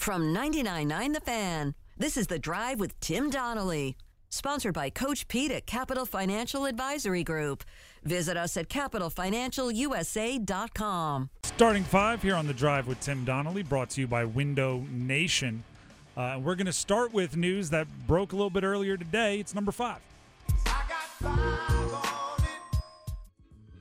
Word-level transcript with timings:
From 0.00 0.34
99.9 0.34 1.12
The 1.12 1.20
Fan, 1.20 1.74
this 1.98 2.16
is 2.16 2.26
The 2.26 2.38
Drive 2.38 2.80
with 2.80 2.98
Tim 3.00 3.28
Donnelly. 3.28 3.98
Sponsored 4.30 4.72
by 4.72 4.88
Coach 4.88 5.28
Pete 5.28 5.50
at 5.50 5.66
Capital 5.66 6.06
Financial 6.06 6.64
Advisory 6.64 7.22
Group. 7.22 7.64
Visit 8.02 8.38
us 8.38 8.56
at 8.56 8.70
capitalfinancialusa.com. 8.70 11.28
Starting 11.42 11.84
five 11.84 12.22
here 12.22 12.34
on 12.34 12.46
The 12.46 12.54
Drive 12.54 12.86
with 12.86 12.98
Tim 13.00 13.26
Donnelly, 13.26 13.62
brought 13.62 13.90
to 13.90 14.00
you 14.00 14.06
by 14.06 14.24
Window 14.24 14.86
Nation. 14.90 15.62
Uh, 16.16 16.40
we're 16.42 16.54
going 16.54 16.64
to 16.64 16.72
start 16.72 17.12
with 17.12 17.36
news 17.36 17.68
that 17.68 17.86
broke 18.06 18.32
a 18.32 18.36
little 18.36 18.48
bit 18.48 18.64
earlier 18.64 18.96
today. 18.96 19.38
It's 19.38 19.54
number 19.54 19.70
five. 19.70 20.00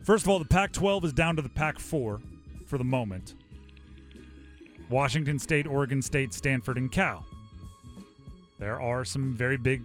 First 0.04 0.26
of 0.26 0.30
all, 0.30 0.40
the 0.40 0.44
Pac 0.44 0.74
12 0.74 1.06
is 1.06 1.14
down 1.14 1.38
to 1.38 1.42
the 1.42 1.48
Pac 1.48 1.80
4 1.80 2.20
for 2.66 2.78
the 2.78 2.84
moment. 2.84 3.36
Washington 4.90 5.40
State, 5.40 5.68
Oregon 5.68 6.02
State, 6.02 6.34
Stanford, 6.34 6.78
and 6.78 6.92
Cal. 6.92 7.26
There 8.58 8.82
are 8.82 9.06
some 9.06 9.34
very 9.34 9.58
big 9.58 9.84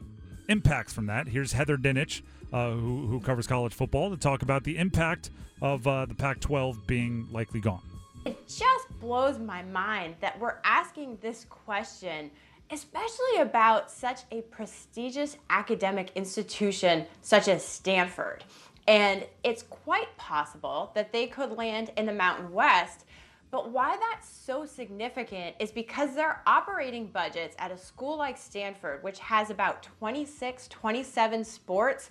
impacts 0.48 0.92
from 0.92 1.06
that. 1.06 1.28
Here's 1.28 1.52
Heather 1.52 1.76
Dinich, 1.76 2.22
uh, 2.52 2.70
who, 2.70 3.06
who 3.06 3.20
covers 3.20 3.46
college 3.46 3.72
football, 3.72 4.10
to 4.10 4.16
talk 4.16 4.42
about 4.42 4.64
the 4.64 4.76
impact 4.78 5.30
of 5.62 5.86
uh, 5.86 6.06
the 6.06 6.14
Pac 6.14 6.40
12 6.40 6.86
being 6.86 7.28
likely 7.30 7.60
gone. 7.60 7.82
It 8.24 8.48
just 8.48 9.00
blows 9.00 9.38
my 9.38 9.62
mind 9.62 10.16
that 10.20 10.38
we're 10.40 10.56
asking 10.64 11.18
this 11.20 11.44
question, 11.48 12.30
especially 12.70 13.40
about 13.40 13.90
such 13.90 14.20
a 14.32 14.40
prestigious 14.42 15.36
academic 15.50 16.10
institution 16.14 17.06
such 17.20 17.48
as 17.48 17.64
Stanford. 17.64 18.44
And 18.86 19.26
it's 19.42 19.62
quite 19.62 20.14
possible 20.16 20.90
that 20.94 21.12
they 21.12 21.26
could 21.26 21.52
land 21.52 21.90
in 21.96 22.06
the 22.06 22.12
Mountain 22.12 22.52
West. 22.52 23.04
But 23.50 23.70
why 23.70 23.96
that's 24.10 24.28
so 24.28 24.66
significant 24.66 25.56
is 25.60 25.70
because 25.70 26.14
their 26.14 26.42
operating 26.46 27.06
budgets 27.06 27.54
at 27.58 27.70
a 27.70 27.78
school 27.78 28.16
like 28.16 28.36
Stanford, 28.36 29.02
which 29.02 29.18
has 29.20 29.50
about 29.50 29.82
26, 29.98 30.68
27 30.68 31.44
sports, 31.44 32.10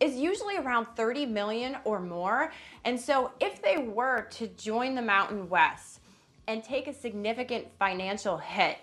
is 0.00 0.16
usually 0.16 0.56
around 0.56 0.86
30 0.94 1.26
million 1.26 1.76
or 1.84 2.00
more. 2.00 2.52
And 2.84 3.00
so 3.00 3.32
if 3.40 3.62
they 3.62 3.78
were 3.78 4.22
to 4.32 4.46
join 4.48 4.94
the 4.94 5.02
Mountain 5.02 5.48
West 5.48 6.00
and 6.46 6.62
take 6.62 6.86
a 6.86 6.92
significant 6.92 7.66
financial 7.78 8.36
hit, 8.36 8.78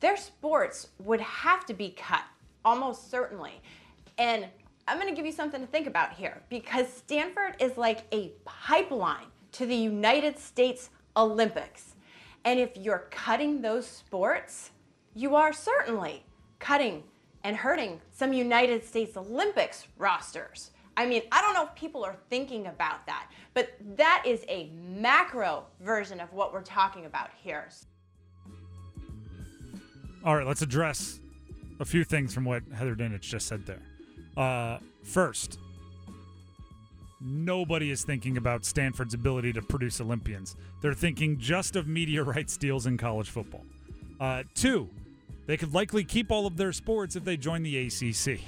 their 0.00 0.16
sports 0.16 0.88
would 0.98 1.20
have 1.20 1.66
to 1.66 1.74
be 1.74 1.90
cut, 1.90 2.24
almost 2.64 3.10
certainly. 3.10 3.60
And 4.18 4.46
I'm 4.86 4.98
going 4.98 5.08
to 5.08 5.14
give 5.14 5.26
you 5.26 5.32
something 5.32 5.60
to 5.60 5.66
think 5.66 5.86
about 5.86 6.12
here 6.12 6.42
because 6.48 6.92
Stanford 6.92 7.56
is 7.58 7.76
like 7.76 8.00
a 8.12 8.32
pipeline 8.44 9.26
to 9.52 9.66
the 9.66 9.74
United 9.74 10.38
States 10.38 10.90
Olympics. 11.16 11.94
And 12.44 12.58
if 12.58 12.76
you're 12.76 13.06
cutting 13.10 13.62
those 13.62 13.86
sports, 13.86 14.70
you 15.14 15.34
are 15.34 15.52
certainly 15.52 16.24
cutting 16.58 17.02
and 17.44 17.56
hurting 17.56 18.00
some 18.12 18.32
United 18.32 18.84
States 18.84 19.16
Olympics 19.16 19.86
rosters. 19.98 20.70
I 20.96 21.06
mean, 21.06 21.22
I 21.32 21.40
don't 21.40 21.54
know 21.54 21.64
if 21.64 21.74
people 21.74 22.04
are 22.04 22.16
thinking 22.28 22.66
about 22.66 23.06
that, 23.06 23.30
but 23.54 23.70
that 23.96 24.24
is 24.26 24.44
a 24.48 24.70
macro 24.74 25.64
version 25.80 26.20
of 26.20 26.32
what 26.32 26.52
we're 26.52 26.62
talking 26.62 27.06
about 27.06 27.30
here. 27.42 27.68
All 30.24 30.36
right, 30.36 30.46
let's 30.46 30.60
address 30.60 31.18
a 31.78 31.84
few 31.84 32.04
things 32.04 32.34
from 32.34 32.44
what 32.44 32.62
Heather 32.74 32.94
Dinich 32.94 33.22
just 33.22 33.46
said 33.46 33.64
there. 33.64 33.80
Uh, 34.36 34.78
first, 35.02 35.58
nobody 37.20 37.90
is 37.90 38.02
thinking 38.02 38.36
about 38.36 38.64
Stanford's 38.64 39.14
ability 39.14 39.52
to 39.52 39.62
produce 39.62 40.00
Olympians. 40.00 40.56
They're 40.80 40.94
thinking 40.94 41.38
just 41.38 41.76
of 41.76 41.86
media 41.86 42.22
rights 42.24 42.56
deals 42.56 42.86
in 42.86 42.96
college 42.96 43.28
football. 43.28 43.64
Uh, 44.18 44.44
two, 44.54 44.88
they 45.46 45.56
could 45.56 45.74
likely 45.74 46.04
keep 46.04 46.30
all 46.30 46.46
of 46.46 46.56
their 46.56 46.72
sports 46.72 47.16
if 47.16 47.24
they 47.24 47.36
join 47.36 47.62
the 47.62 47.86
ACC. 47.86 48.40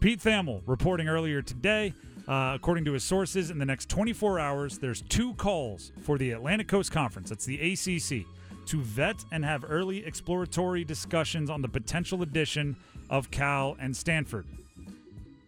Pete 0.00 0.20
Thamel 0.20 0.62
reporting 0.66 1.08
earlier 1.08 1.42
today, 1.42 1.92
uh, 2.28 2.52
according 2.54 2.84
to 2.84 2.92
his 2.92 3.02
sources, 3.02 3.50
in 3.50 3.58
the 3.58 3.64
next 3.64 3.88
24 3.88 4.38
hours, 4.38 4.78
there's 4.78 5.02
two 5.02 5.34
calls 5.34 5.92
for 6.02 6.18
the 6.18 6.32
Atlantic 6.32 6.68
Coast 6.68 6.92
Conference, 6.92 7.30
that's 7.30 7.44
the 7.44 7.72
ACC, 7.72 8.26
to 8.66 8.80
vet 8.80 9.24
and 9.32 9.44
have 9.44 9.64
early 9.68 10.04
exploratory 10.04 10.84
discussions 10.84 11.50
on 11.50 11.62
the 11.62 11.68
potential 11.68 12.22
addition 12.22 12.76
of 13.10 13.30
Cal 13.30 13.76
and 13.80 13.96
Stanford. 13.96 14.46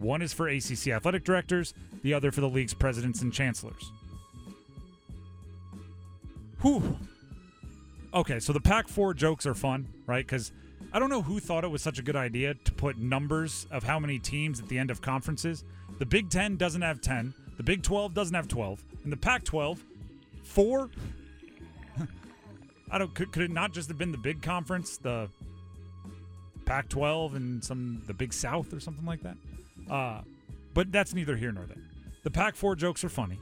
One 0.00 0.22
is 0.22 0.32
for 0.32 0.48
ACC 0.48 0.88
athletic 0.88 1.24
directors, 1.24 1.74
the 2.02 2.14
other 2.14 2.32
for 2.32 2.40
the 2.40 2.48
league's 2.48 2.74
presidents 2.74 3.20
and 3.20 3.32
chancellors. 3.32 3.92
Whew. 6.62 6.98
Okay, 8.12 8.40
so 8.40 8.52
the 8.52 8.60
Pac 8.60 8.88
4 8.88 9.14
jokes 9.14 9.46
are 9.46 9.54
fun, 9.54 9.86
right? 10.06 10.26
Because 10.26 10.52
I 10.92 10.98
don't 10.98 11.10
know 11.10 11.22
who 11.22 11.38
thought 11.38 11.64
it 11.64 11.70
was 11.70 11.82
such 11.82 11.98
a 11.98 12.02
good 12.02 12.16
idea 12.16 12.54
to 12.54 12.72
put 12.72 12.98
numbers 12.98 13.66
of 13.70 13.84
how 13.84 14.00
many 14.00 14.18
teams 14.18 14.58
at 14.58 14.68
the 14.68 14.78
end 14.78 14.90
of 14.90 15.02
conferences. 15.02 15.64
The 15.98 16.06
Big 16.06 16.30
10 16.30 16.56
doesn't 16.56 16.82
have 16.82 17.02
10, 17.02 17.34
the 17.58 17.62
Big 17.62 17.82
12 17.82 18.14
doesn't 18.14 18.34
have 18.34 18.48
12, 18.48 18.82
and 19.04 19.12
the 19.12 19.18
Pac 19.18 19.44
12, 19.44 19.84
four? 20.42 20.90
I 22.90 22.96
don't, 22.96 23.14
could, 23.14 23.32
could 23.32 23.42
it 23.42 23.50
not 23.50 23.72
just 23.72 23.88
have 23.88 23.98
been 23.98 24.12
the 24.12 24.18
big 24.18 24.40
conference, 24.40 24.96
the 24.96 25.28
Pac 26.64 26.88
12 26.88 27.34
and 27.34 27.62
some, 27.62 28.02
the 28.06 28.14
Big 28.14 28.32
South 28.32 28.72
or 28.72 28.80
something 28.80 29.04
like 29.04 29.22
that? 29.22 29.36
Uh, 29.90 30.20
but 30.72 30.92
that's 30.92 31.12
neither 31.14 31.36
here 31.36 31.52
nor 31.52 31.64
there. 31.64 31.82
The 32.22 32.30
Pac 32.30 32.54
4 32.54 32.76
jokes 32.76 33.02
are 33.02 33.08
funny. 33.08 33.38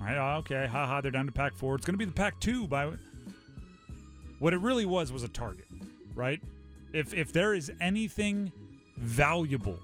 Right, 0.00 0.16
oh, 0.16 0.38
okay, 0.38 0.66
haha, 0.66 1.00
they're 1.00 1.10
down 1.10 1.26
to 1.26 1.32
Pac 1.32 1.54
4. 1.54 1.76
It's 1.76 1.84
going 1.84 1.94
to 1.94 1.98
be 1.98 2.04
the 2.04 2.12
Pac 2.12 2.40
2 2.40 2.66
by. 2.68 2.92
What 4.38 4.54
it 4.54 4.60
really 4.60 4.86
was 4.86 5.12
was 5.12 5.24
a 5.24 5.28
target, 5.28 5.66
right? 6.14 6.40
If 6.92 7.12
if 7.12 7.32
there 7.32 7.54
is 7.54 7.72
anything 7.80 8.52
valuable 8.96 9.80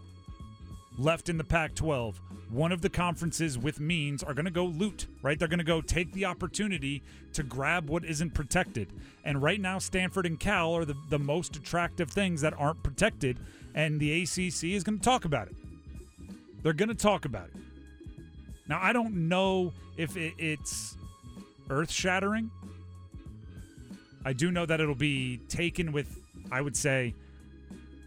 left 0.96 1.28
in 1.28 1.36
the 1.36 1.44
Pac 1.44 1.74
12, 1.74 2.20
one 2.50 2.70
of 2.70 2.80
the 2.80 2.88
conferences 2.88 3.58
with 3.58 3.80
means 3.80 4.22
are 4.22 4.32
going 4.32 4.44
to 4.44 4.50
go 4.52 4.64
loot, 4.64 5.08
right? 5.22 5.36
They're 5.36 5.48
going 5.48 5.58
to 5.58 5.64
go 5.64 5.80
take 5.80 6.12
the 6.12 6.26
opportunity 6.26 7.02
to 7.32 7.42
grab 7.42 7.90
what 7.90 8.04
isn't 8.04 8.32
protected. 8.32 8.92
And 9.24 9.42
right 9.42 9.60
now, 9.60 9.80
Stanford 9.80 10.24
and 10.24 10.38
Cal 10.38 10.72
are 10.72 10.84
the, 10.84 10.94
the 11.10 11.18
most 11.18 11.56
attractive 11.56 12.10
things 12.10 12.40
that 12.42 12.54
aren't 12.56 12.84
protected, 12.84 13.38
and 13.74 13.98
the 13.98 14.22
ACC 14.22 14.64
is 14.72 14.84
going 14.84 14.98
to 14.98 15.04
talk 15.04 15.24
about 15.24 15.48
it. 15.48 15.56
They're 16.64 16.72
going 16.72 16.88
to 16.88 16.94
talk 16.94 17.26
about 17.26 17.50
it. 17.54 17.60
Now, 18.66 18.80
I 18.82 18.94
don't 18.94 19.28
know 19.28 19.72
if 19.98 20.16
it, 20.16 20.32
it's 20.38 20.96
earth 21.68 21.90
shattering. 21.90 22.50
I 24.24 24.32
do 24.32 24.50
know 24.50 24.64
that 24.64 24.80
it'll 24.80 24.94
be 24.94 25.36
taken 25.48 25.92
with, 25.92 26.18
I 26.50 26.62
would 26.62 26.74
say, 26.74 27.14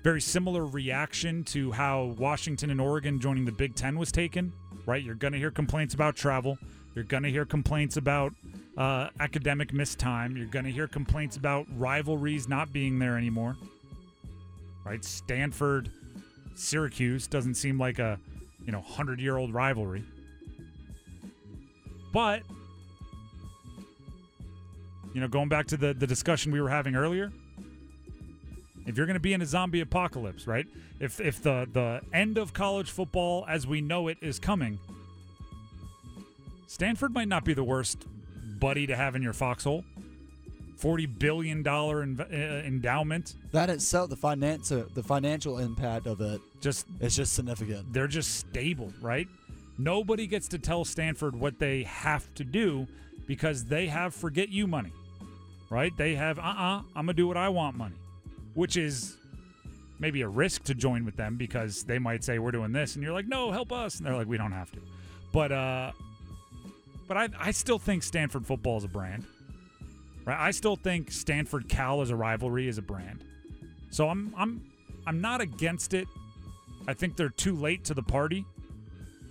very 0.04 0.20
similar 0.20 0.66
reaction 0.66 1.44
to 1.44 1.72
how 1.72 2.16
Washington 2.18 2.72
and 2.72 2.82
Oregon 2.82 3.20
joining 3.20 3.46
the 3.46 3.52
Big 3.52 3.76
Ten 3.76 4.00
was 4.00 4.12
taken, 4.12 4.52
right? 4.88 5.04
You're 5.04 5.16
going 5.16 5.34
to 5.34 5.40
hear 5.40 5.52
complaints 5.52 5.94
about 5.94 6.16
travel. 6.16 6.58
You're 6.96 7.04
going 7.04 7.24
to 7.24 7.30
hear 7.30 7.46
complaints 7.46 7.98
about 7.98 8.34
uh, 8.76 9.10
academic 9.20 9.72
missed 9.72 10.00
time. 10.00 10.36
You're 10.36 10.48
going 10.48 10.66
to 10.66 10.72
hear 10.72 10.88
complaints 10.88 11.38
about 11.38 11.68
rivalries 11.76 12.48
not 12.48 12.74
being 12.74 12.98
there 12.98 13.18
anymore, 13.18 13.56
right? 14.84 15.06
Stanford, 15.06 15.92
Syracuse 16.56 17.28
doesn't 17.28 17.54
seem 17.54 17.78
like 17.78 18.00
a, 18.00 18.20
you 18.68 18.74
know, 18.74 18.80
100 18.80 19.20
year 19.20 19.38
old 19.38 19.54
rivalry. 19.54 20.04
But, 22.14 22.44
you 25.14 25.22
know, 25.22 25.28
going 25.28 25.50
back 25.50 25.68
to 25.68 25.78
the, 25.78 25.94
the 25.94 26.06
discussion 26.06 26.52
we 26.52 26.62
were 26.62 26.70
having 26.70 26.96
earlier, 26.96 27.32
if 28.86 28.98
you're 28.98 29.06
going 29.06 29.16
to 29.16 29.22
be 29.22 29.34
in 29.34 29.42
a 29.42 29.46
zombie 29.46 29.82
apocalypse, 29.82 30.46
right? 30.46 30.68
If 31.00 31.20
if 31.20 31.42
the 31.42 31.68
the 31.72 32.02
end 32.14 32.38
of 32.38 32.54
college 32.54 32.90
football 32.90 33.46
as 33.48 33.68
we 33.68 33.82
know 33.82 34.08
it 34.08 34.18
is 34.22 34.40
coming, 34.40 34.80
Stanford 36.68 37.14
might 37.14 37.28
not 37.28 37.46
be 37.46 37.54
the 37.54 37.64
worst 37.64 38.06
buddy 38.60 38.88
to 38.88 38.96
have 38.96 39.16
in 39.16 39.22
your 39.22 39.34
foxhole. 39.34 39.84
Forty 40.78 41.06
billion 41.08 41.64
dollar 41.64 42.04
uh, 42.04 42.24
endowment. 42.34 43.36
That 43.52 43.70
itself, 43.70 44.10
the 44.10 44.16
financial 44.16 44.86
the 44.94 45.04
financial 45.04 45.58
impact 45.58 46.06
of 46.08 46.22
it, 46.22 46.40
Just 46.62 46.86
is 47.00 47.16
just 47.16 47.34
significant. 47.34 47.92
they're 47.92 48.08
just 48.08 48.36
stable, 48.36 48.94
right? 49.02 49.28
Nobody 49.80 50.28
gets 50.28 50.48
to 50.50 50.60
tell 50.60 50.86
Stanford 50.86 51.36
what 51.36 51.60
they 51.60 51.84
have 51.84 52.34
to 52.36 52.44
do 52.44 52.88
because 53.28 53.66
they 53.66 53.88
have 53.88 54.14
forget 54.16 54.50
you 54.50 54.66
money, 54.68 54.92
right? 55.70 55.96
They 55.98 56.16
have, 56.16 56.40
uh 56.40 56.44
uh-uh, 56.44 56.78
uh, 56.80 56.82
i 56.96 57.02
to 57.04 57.14
do 57.14 57.28
what 57.28 57.38
I 57.38 57.50
want 57.50 57.76
money, 57.76 57.96
which 58.56 58.78
is 58.78 59.18
maybe 60.00 60.22
a 60.22 60.28
risk 60.30 60.64
to 60.66 60.74
join 60.76 61.06
with 61.06 61.16
them 61.16 61.38
because 61.38 61.84
they 61.84 62.00
might 62.00 62.24
say, 62.24 62.40
we're 62.40 62.52
doing 62.52 62.72
this. 62.72 62.96
And 62.96 63.04
you're 63.04 63.14
like, 63.14 63.28
no, 63.28 63.52
help 63.52 63.72
us. 63.72 63.98
And 63.98 64.06
they're 64.06 64.16
like, 64.16 64.28
we 64.28 64.38
don't 64.38 64.52
have 64.52 64.72
to. 64.72 64.80
But, 65.32 65.52
uh, 65.52 65.92
but 67.08 67.18
I, 67.18 67.30
I 67.40 67.52
still 67.52 67.80
think 67.80 68.04
Stanford 68.04 68.46
football 68.46 68.78
is 68.78 68.84
a 68.84 68.88
brand, 68.88 69.26
right? 70.28 70.38
I 70.40 70.52
still 70.52 70.76
think 70.76 71.12
Stanford 71.12 71.68
Cal 71.68 72.02
as 72.02 72.12
a 72.12 72.16
rivalry 72.16 72.68
is 72.68 72.78
a 72.78 72.82
brand. 72.82 73.24
So 73.90 74.10
I'm, 74.10 74.36
I'm, 74.38 74.70
I'm 75.08 75.22
not 75.22 75.42
against 75.42 75.94
it. 75.94 76.08
I 76.88 76.94
think 76.94 77.16
they're 77.16 77.30
too 77.30 77.56
late 77.56 77.86
to 77.86 77.94
the 77.94 78.04
party. 78.04 78.46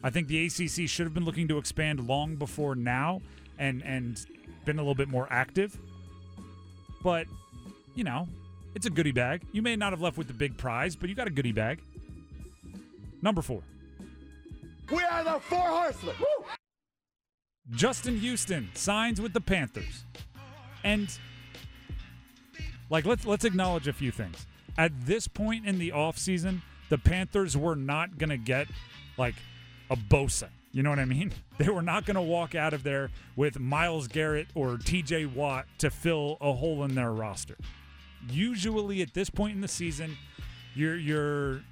I 0.02 0.10
think 0.10 0.28
the 0.28 0.46
ACC 0.46 0.88
should 0.88 1.06
have 1.06 1.14
been 1.14 1.24
looking 1.24 1.48
to 1.48 1.58
expand 1.58 2.06
long 2.08 2.36
before 2.36 2.74
now 2.74 3.20
and 3.58 3.82
and 3.82 4.24
been 4.64 4.78
a 4.78 4.82
little 4.82 4.94
bit 4.94 5.08
more 5.08 5.26
active. 5.30 5.78
but 7.02 7.26
you 7.94 8.04
know, 8.04 8.28
it's 8.74 8.86
a 8.86 8.90
goodie 8.90 9.12
bag. 9.12 9.42
You 9.52 9.62
may 9.62 9.76
not 9.76 9.92
have 9.92 10.02
left 10.02 10.18
with 10.18 10.26
the 10.26 10.34
big 10.34 10.56
prize, 10.58 10.96
but 10.96 11.08
you 11.08 11.14
got 11.14 11.26
a 11.26 11.30
goodie 11.30 11.52
bag. 11.52 11.80
Number 13.22 13.42
four. 13.42 13.62
We 14.92 15.02
are 15.02 15.24
the 15.24 15.40
four 15.40 15.58
horsemen. 15.58 16.14
Woo! 16.20 16.44
Justin 17.70 18.18
Houston 18.20 18.68
signs 18.74 19.20
with 19.20 19.32
the 19.32 19.40
Panthers. 19.40 20.04
And 20.86 21.18
like 22.90 23.04
let's 23.04 23.26
let's 23.26 23.44
acknowledge 23.44 23.88
a 23.88 23.92
few 23.92 24.12
things. 24.12 24.46
At 24.78 24.92
this 25.04 25.26
point 25.26 25.66
in 25.66 25.78
the 25.78 25.90
offseason, 25.90 26.62
the 26.90 26.98
Panthers 26.98 27.56
were 27.56 27.74
not 27.74 28.18
going 28.18 28.30
to 28.30 28.36
get 28.36 28.68
like 29.18 29.34
a 29.90 29.96
Bosa. 29.96 30.48
You 30.70 30.84
know 30.84 30.90
what 30.90 31.00
I 31.00 31.04
mean? 31.04 31.32
They 31.58 31.70
were 31.70 31.80
not 31.80 32.04
going 32.04 32.16
to 32.16 32.22
walk 32.22 32.54
out 32.54 32.74
of 32.74 32.82
there 32.82 33.08
with 33.34 33.58
Myles 33.58 34.08
Garrett 34.08 34.48
or 34.54 34.76
TJ 34.76 35.32
Watt 35.32 35.64
to 35.78 35.88
fill 35.88 36.36
a 36.38 36.52
hole 36.52 36.84
in 36.84 36.94
their 36.94 37.12
roster. 37.12 37.56
Usually 38.28 39.00
at 39.00 39.14
this 39.14 39.30
point 39.30 39.54
in 39.54 39.62
the 39.62 39.68
season, 39.68 40.18
you're 40.74 40.96
you're 40.96 41.62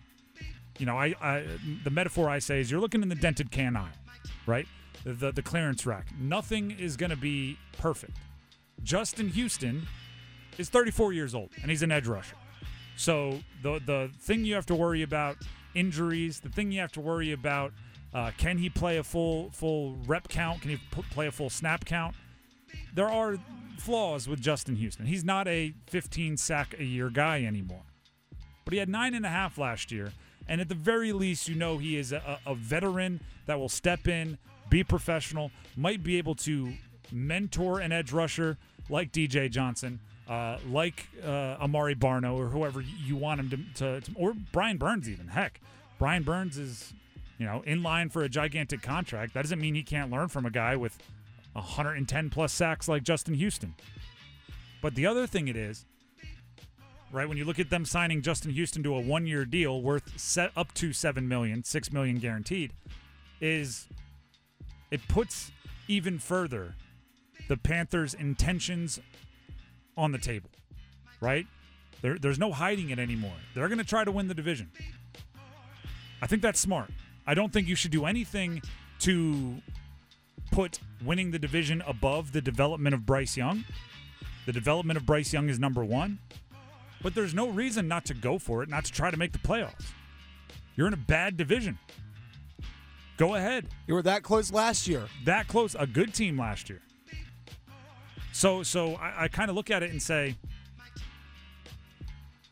you 0.79 0.87
know, 0.87 0.99
I, 0.99 1.15
I 1.21 1.45
the 1.85 1.91
metaphor 1.91 2.31
I 2.31 2.39
say 2.39 2.61
is 2.61 2.71
you're 2.71 2.81
looking 2.81 3.03
in 3.03 3.11
the 3.11 3.15
dented 3.15 3.51
can 3.51 3.77
aisle, 3.77 3.89
right? 4.47 4.67
The 5.05 5.31
the 5.31 5.43
clearance 5.43 5.85
rack. 5.85 6.07
Nothing 6.19 6.71
is 6.71 6.97
going 6.97 7.11
to 7.11 7.17
be 7.17 7.59
perfect. 7.77 8.17
Justin 8.83 9.29
Houston 9.29 9.87
is 10.59 10.69
34 10.69 11.13
years 11.13 11.35
old 11.35 11.51
and 11.63 11.71
he's 11.71 11.83
an 11.83 11.91
edge 11.93 12.07
rusher. 12.07 12.37
So 12.97 13.41
the 13.63 13.81
the 13.85 14.11
thing 14.21 14.45
you 14.45 14.55
have 14.55 14.67
to 14.67 14.75
worry 14.75 15.03
about 15.03 15.37
injuries, 15.75 16.41
the 16.41 16.49
thing 16.49 16.71
you 16.71 16.81
have 16.81 16.93
to 16.93 17.01
worry 17.01 17.33
about 17.33 17.73
uh, 18.13 18.31
can 18.39 18.59
he 18.59 18.71
play 18.71 18.99
a 18.99 19.03
full 19.03 19.51
full 19.51 19.97
rep 20.07 20.29
count? 20.29 20.63
Can 20.63 20.71
he 20.71 20.77
p- 20.77 21.03
play 21.11 21.27
a 21.27 21.33
full 21.33 21.51
snap 21.51 21.85
count? 21.85 22.15
There 22.95 23.11
are 23.11 23.37
flaws 23.79 24.29
with 24.29 24.41
Justin 24.41 24.77
Houston. 24.77 25.07
He's 25.07 25.25
not 25.25 25.49
a 25.49 25.75
15 25.89 26.37
sack 26.37 26.75
a 26.79 26.85
year 26.85 27.11
guy 27.11 27.45
anymore, 27.45 27.83
but 28.65 28.73
he 28.73 28.79
had 28.79 28.89
nine 28.89 29.15
and 29.15 29.27
a 29.27 29.29
half 29.29 29.59
last 29.59 29.91
year. 29.91 30.13
And 30.47 30.61
at 30.61 30.69
the 30.69 30.75
very 30.75 31.13
least, 31.13 31.49
you 31.49 31.55
know 31.55 31.79
he 31.79 31.97
is 31.97 32.13
a, 32.13 32.39
a 32.47 32.55
veteran 32.55 33.21
that 33.47 33.59
will 33.59 33.69
step 33.69 34.07
in, 34.07 34.39
be 34.69 34.85
professional, 34.85 35.51
might 35.77 36.03
be 36.03 36.19
able 36.19 36.35
to 36.37 36.75
mentor 37.13 37.81
an 37.81 37.93
edge 37.93 38.13
rusher 38.13 38.59
like 38.89 39.13
DJ 39.13 39.51
Johnson, 39.51 40.01
uh, 40.29 40.59
like 40.71 41.09
uh, 41.23 41.57
Amaré 41.65 41.95
Barno, 41.95 42.37
or 42.37 42.49
whoever 42.49 42.81
you 42.81 43.17
want 43.17 43.41
him 43.41 43.51
to, 43.51 44.01
to, 44.01 44.01
to, 44.01 44.13
or 44.17 44.35
Brian 44.53 44.77
Burns 44.77 45.09
even. 45.09 45.29
Heck, 45.29 45.61
Brian 45.99 46.23
Burns 46.23 46.59
is, 46.59 46.93
you 47.39 47.47
know, 47.47 47.63
in 47.67 47.83
line 47.83 48.11
for 48.11 48.23
a 48.23 48.29
gigantic 48.29 48.83
contract. 48.83 49.35
That 49.35 49.43
doesn't 49.43 49.61
mean 49.61 49.75
he 49.75 49.83
can't 49.83 50.11
learn 50.11 50.29
from 50.29 50.45
a 50.47 50.51
guy 50.51 50.77
with 50.77 50.99
110 51.55 52.31
plus 52.31 52.53
sacks 52.53 52.89
like 52.89 53.03
Justin 53.03 53.35
Houston. 53.35 53.75
But 54.83 54.95
the 54.95 55.07
other 55.07 55.27
thing 55.27 55.49
it 55.49 55.57
is, 55.57 55.87
right, 57.11 57.29
when 57.29 57.39
you 57.39 57.45
look 57.45 57.59
at 57.59 57.71
them 57.71 57.85
signing 57.85 58.21
Justin 58.23 58.53
Houston 58.53 58.83
to 58.83 58.95
a 58.95 59.01
one-year 59.01 59.45
deal 59.47 59.81
worth 59.81 60.19
set 60.19 60.51
up 60.57 60.75
to 60.75 60.93
7 60.93 61.27
million, 61.27 61.65
6 61.65 61.93
million 61.93 62.19
guaranteed, 62.19 62.73
is 63.41 63.87
it 64.91 65.07
puts 65.09 65.53
even 65.89 66.19
further 66.19 66.75
the 67.49 67.57
Panthers' 67.57 68.15
intentions 68.15 69.01
on 69.97 70.13
the 70.13 70.19
table, 70.19 70.51
right? 71.21 71.47
There, 72.03 72.19
there's 72.19 72.39
no 72.39 72.53
hiding 72.53 72.91
it 72.91 72.99
anymore. 72.99 73.37
They're 73.55 73.69
going 73.69 73.79
to 73.79 73.85
try 73.85 74.05
to 74.05 74.13
win 74.13 74.29
the 74.29 74.35
division. 74.35 74.71
I 76.21 76.27
think 76.27 76.43
that's 76.43 76.61
smart. 76.61 76.91
I 77.27 77.35
don't 77.35 77.53
think 77.53 77.69
you 77.69 77.75
should 77.75 77.91
do 77.91 78.05
anything 78.05 78.63
to 79.01 79.57
put 80.53 80.81
winning 81.05 81.31
the 81.31 81.39
division 81.39 81.83
above 81.87 82.33
the 82.33 82.41
development 82.41 82.95
of 82.95 83.07
Bryce 83.07 83.37
Young. 83.37 83.65
The 84.47 84.53
development 84.53 84.97
of 84.99 85.07
Bryce 85.07 85.33
Young 85.33 85.49
is 85.49 85.59
number 85.59 85.85
one, 85.85 86.19
but 87.03 87.15
there's 87.15 87.35
no 87.35 87.49
reason 87.49 87.89
not 87.89 88.05
to 88.07 88.15
go 88.15 88.39
for 88.39 88.63
it, 88.63 88.69
not 88.69 88.85
to 88.85 88.93
try 88.93 89.11
to 89.11 89.17
make 89.17 89.33
the 89.33 89.39
playoffs. 89.39 89.93
You're 90.77 90.87
in 90.87 90.95
a 90.95 90.99
bad 90.99 91.37
division. 91.37 91.79
Go 93.17 93.37
ahead. 93.37 93.69
You 93.87 93.95
were 93.95 94.03
that 94.03 94.23
close 94.23 94.53
last 94.53 94.89
year. 94.89 95.05
That 95.25 95.47
close, 95.49 95.75
a 95.79 95.87
good 95.87 96.13
team 96.13 96.39
last 96.39 96.69
year. 96.69 96.81
So, 98.35 98.65
so 98.65 98.97
I, 98.97 99.25
I 99.25 99.29
kind 99.29 99.49
of 99.49 99.55
look 99.55 99.71
at 99.71 99.85
it 99.85 99.93
and 99.93 100.03
say, 100.03 100.35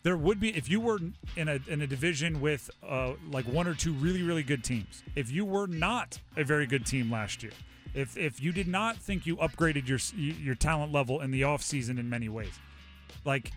there 0.04 0.16
would 0.16 0.38
be 0.38 0.56
if 0.56 0.68
you 0.70 0.80
were 0.80 1.00
in 1.36 1.48
a 1.48 1.58
in 1.66 1.82
a 1.82 1.86
division 1.88 2.40
with 2.40 2.70
uh, 2.88 3.14
like 3.30 3.44
one 3.46 3.66
or 3.66 3.74
two 3.74 3.92
really 3.94 4.22
really 4.22 4.44
good 4.44 4.62
teams. 4.62 5.02
If 5.16 5.30
you 5.30 5.44
were 5.44 5.66
not 5.66 6.20
a 6.36 6.44
very 6.44 6.66
good 6.66 6.86
team 6.86 7.10
last 7.10 7.42
year, 7.42 7.52
if 7.94 8.16
if 8.16 8.40
you 8.40 8.52
did 8.52 8.68
not 8.68 8.96
think 8.96 9.26
you 9.26 9.36
upgraded 9.36 9.88
your 9.88 9.98
your 10.16 10.54
talent 10.54 10.92
level 10.92 11.20
in 11.20 11.32
the 11.32 11.42
offseason 11.42 11.98
in 11.98 12.08
many 12.08 12.28
ways, 12.28 12.58
like 13.24 13.50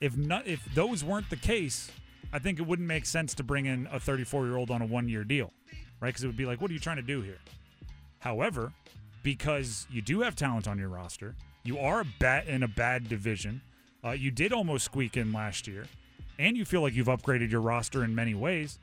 if 0.00 0.16
not 0.16 0.46
if 0.46 0.64
those 0.74 1.02
weren't 1.02 1.30
the 1.30 1.36
case, 1.36 1.90
I 2.32 2.38
think 2.38 2.60
it 2.60 2.66
wouldn't 2.66 2.88
make 2.88 3.06
sense 3.06 3.34
to 3.34 3.42
bring 3.42 3.66
in 3.66 3.88
a 3.92 3.98
34 3.98 4.46
year 4.46 4.56
old 4.56 4.70
on 4.70 4.82
a 4.82 4.86
one 4.86 5.08
year 5.08 5.24
deal, 5.24 5.52
right? 6.00 6.08
Because 6.10 6.22
it 6.22 6.28
would 6.28 6.36
be 6.36 6.46
like, 6.46 6.60
what 6.60 6.70
are 6.70 6.74
you 6.74 6.80
trying 6.80 6.96
to 6.96 7.02
do 7.02 7.22
here? 7.22 7.38
However, 8.20 8.72
because 9.22 9.86
you 9.90 10.00
do 10.00 10.20
have 10.20 10.36
talent 10.36 10.66
on 10.66 10.78
your 10.78 10.88
roster, 10.88 11.34
you 11.64 11.78
are 11.78 12.00
a 12.00 12.06
bat 12.18 12.46
in 12.46 12.62
a 12.62 12.68
bad 12.68 13.08
division. 13.08 13.62
Uh, 14.04 14.10
you 14.10 14.30
did 14.30 14.52
almost 14.52 14.84
squeak 14.84 15.16
in 15.16 15.32
last 15.32 15.66
year, 15.66 15.86
and 16.38 16.56
you 16.56 16.64
feel 16.64 16.82
like 16.82 16.94
you've 16.94 17.06
upgraded 17.06 17.50
your 17.50 17.60
roster 17.60 18.04
in 18.04 18.14
many 18.14 18.34
ways. 18.34 18.78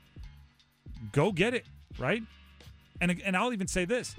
Go 1.12 1.32
get 1.32 1.54
it, 1.54 1.66
right? 1.98 2.22
And 3.00 3.20
and 3.24 3.36
I'll 3.36 3.52
even 3.52 3.66
say 3.66 3.84
this: 3.84 4.16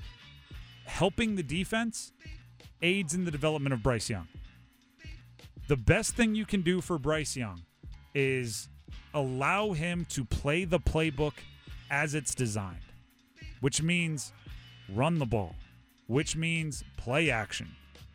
helping 0.86 1.36
the 1.36 1.44
defense 1.44 2.12
aids 2.82 3.14
in 3.14 3.26
the 3.26 3.32
development 3.32 3.74
of 3.74 3.84
Bryce 3.84 4.10
Young. 4.10 4.28
The 5.68 5.78
best 5.78 6.16
thing 6.16 6.36
you 6.36 6.46
can 6.46 6.62
do 6.62 6.82
for 6.82 6.98
Bryce 6.98 7.36
Young 7.36 7.62
is 8.14 8.68
allow 9.14 9.72
him 9.72 10.06
to 10.10 10.26
play 10.26 10.66
the 10.66 10.80
playbook 10.80 11.34
as 11.90 12.14
it's 12.16 12.34
designed, 12.36 12.82
which 13.60 13.82
means 13.82 14.34
run 14.94 15.20
the 15.20 15.26
ball, 15.26 15.56
which 16.08 16.36
means 16.36 16.84
play 16.98 17.30
action, 17.30 17.70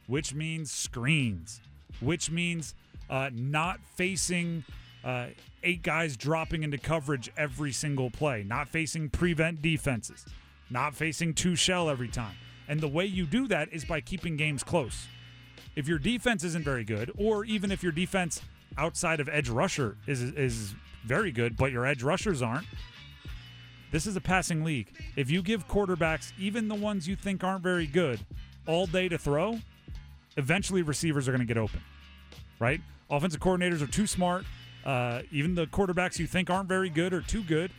which 0.06 0.34
means 0.34 0.70
screens, 0.70 1.60
which 2.00 2.30
means 2.30 2.74
uh, 3.10 3.30
not 3.32 3.80
facing 3.96 4.64
uh, 5.04 5.26
eight 5.62 5.82
guys 5.82 6.16
dropping 6.16 6.62
into 6.62 6.78
coverage 6.78 7.30
every 7.36 7.72
single 7.72 8.10
play, 8.10 8.42
not 8.42 8.68
facing 8.68 9.08
prevent 9.08 9.62
defenses, 9.62 10.24
not 10.70 10.94
facing 10.94 11.32
two 11.34 11.54
shell 11.54 11.88
every 11.88 12.08
time. 12.08 12.34
And 12.68 12.80
the 12.80 12.88
way 12.88 13.06
you 13.06 13.26
do 13.26 13.46
that 13.48 13.72
is 13.72 13.84
by 13.84 14.00
keeping 14.00 14.36
games 14.36 14.62
close. 14.64 15.06
If 15.76 15.86
your 15.86 15.98
defense 15.98 16.42
isn't 16.42 16.64
very 16.64 16.84
good, 16.84 17.12
or 17.16 17.44
even 17.44 17.70
if 17.70 17.82
your 17.82 17.92
defense 17.92 18.40
outside 18.76 19.20
of 19.20 19.28
edge 19.28 19.48
rusher 19.48 19.96
is 20.06 20.22
is 20.22 20.74
very 21.04 21.30
good, 21.30 21.56
but 21.56 21.70
your 21.70 21.86
edge 21.86 22.02
rushers 22.02 22.42
aren't, 22.42 22.66
this 23.92 24.06
is 24.06 24.16
a 24.16 24.20
passing 24.20 24.64
league. 24.64 24.88
If 25.14 25.30
you 25.30 25.42
give 25.42 25.68
quarterbacks, 25.68 26.32
even 26.38 26.66
the 26.66 26.74
ones 26.74 27.06
you 27.06 27.14
think 27.14 27.44
aren't 27.44 27.62
very 27.62 27.86
good, 27.86 28.18
all 28.66 28.86
day 28.86 29.08
to 29.08 29.18
throw, 29.18 29.60
eventually 30.36 30.82
receivers 30.82 31.28
are 31.28 31.32
going 31.32 31.40
to 31.40 31.46
get 31.46 31.58
open, 31.58 31.80
right? 32.58 32.80
Offensive 33.10 33.40
coordinators 33.40 33.82
are 33.82 33.86
too 33.86 34.06
smart. 34.06 34.44
Uh, 34.84 35.22
even 35.32 35.54
the 35.54 35.66
quarterbacks 35.66 36.18
you 36.18 36.26
think 36.26 36.50
aren't 36.50 36.68
very 36.68 36.90
good 36.90 37.12
are 37.12 37.20
too 37.20 37.42
good. 37.42 37.70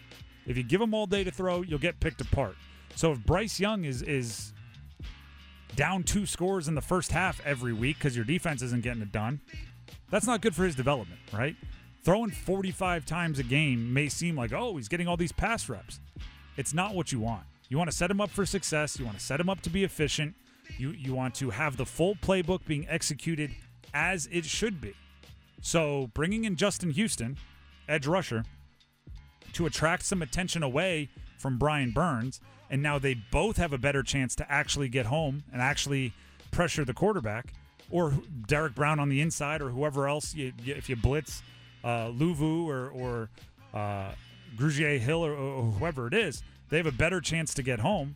If 0.46 0.58
you 0.58 0.64
give 0.64 0.80
them 0.80 0.94
all 0.94 1.06
day 1.06 1.24
to 1.24 1.32
throw, 1.32 1.62
you'll 1.62 1.80
get 1.80 2.00
picked 2.00 2.22
apart. 2.22 2.56
So 2.96 3.12
if 3.12 3.20
Bryce 3.20 3.60
Young 3.60 3.84
is 3.86 4.02
is 4.02 4.54
down 5.76 6.04
two 6.04 6.26
scores 6.26 6.68
in 6.68 6.76
the 6.76 6.82
first 6.82 7.12
half 7.12 7.40
every 7.46 7.74
week 7.74 7.98
because 7.98 8.16
your 8.16 8.26
defense 8.26 8.62
isn't 8.62 8.82
getting 8.82 9.02
it 9.02 9.12
done, 9.12 9.42
that's 10.10 10.26
not 10.26 10.42
good 10.42 10.56
for 10.56 10.64
his 10.64 10.76
development, 10.76 11.20
right? 11.34 11.56
Throwing 12.04 12.32
45 12.32 13.06
times 13.06 13.38
a 13.38 13.44
game 13.44 13.94
may 13.94 14.08
seem 14.08 14.36
like, 14.36 14.54
oh, 14.54 14.78
he's 14.78 14.88
getting 14.88 15.08
all 15.08 15.18
these 15.18 15.34
pass 15.34 15.68
reps. 15.68 16.00
It's 16.56 16.74
not 16.74 16.96
what 16.96 17.12
you 17.12 17.20
want. 17.20 17.44
You 17.70 17.78
want 17.78 17.92
to 17.92 17.96
set 17.96 18.10
him 18.10 18.22
up 18.22 18.30
for 18.30 18.46
success. 18.46 18.98
You 18.98 19.06
want 19.06 19.20
to 19.20 19.24
set 19.24 19.40
him 19.40 19.50
up 19.50 19.62
to 19.62 19.70
be 19.70 19.84
efficient. 19.84 20.34
You 20.78 20.92
you 20.92 21.14
want 21.14 21.36
to 21.36 21.50
have 21.50 21.78
the 21.78 21.86
full 21.86 22.16
playbook 22.16 22.66
being 22.66 22.88
executed 22.90 23.52
as 23.94 24.28
it 24.32 24.46
should 24.46 24.80
be. 24.82 24.94
So 25.62 26.10
bringing 26.14 26.46
in 26.46 26.56
Justin 26.56 26.92
Houston, 26.92 27.38
edge 27.88 28.06
rusher, 28.06 28.44
to 29.54 29.66
attract 29.66 30.06
some 30.06 30.22
attention 30.22 30.64
away 30.64 31.10
from 31.38 31.58
Brian 31.58 31.92
Burns, 31.92 32.40
and 32.70 32.82
now 32.84 33.00
they 33.00 33.16
both 33.32 33.58
have 33.58 33.74
a 33.74 33.78
better 33.78 34.04
chance 34.04 34.36
to 34.36 34.52
actually 34.52 34.90
get 34.90 35.08
home 35.08 35.44
and 35.52 35.62
actually 35.62 36.14
pressure 36.52 36.86
the 36.86 36.94
quarterback, 36.94 37.54
or 37.90 38.14
Derrick 38.48 38.76
Brown 38.76 39.00
on 39.00 39.10
the 39.10 39.22
inside, 39.22 39.62
or 39.62 39.70
whoever 39.70 40.08
else. 40.08 40.36
You, 40.36 40.54
you, 40.64 40.76
if 40.76 40.90
you 40.90 40.96
blitz 40.96 41.42
uh, 41.84 42.08
Luvu 42.08 42.66
or 42.66 42.90
or 42.90 43.30
uh, 43.74 44.12
Grugier 44.56 45.00
Hill 45.00 45.26
or, 45.26 45.34
or 45.34 45.64
whoever 45.64 46.08
it 46.08 46.14
is, 46.14 46.44
they 46.70 46.78
have 46.78 46.86
a 46.86 46.92
better 46.92 47.22
chance 47.22 47.54
to 47.56 47.64
get 47.64 47.80
home. 47.80 48.16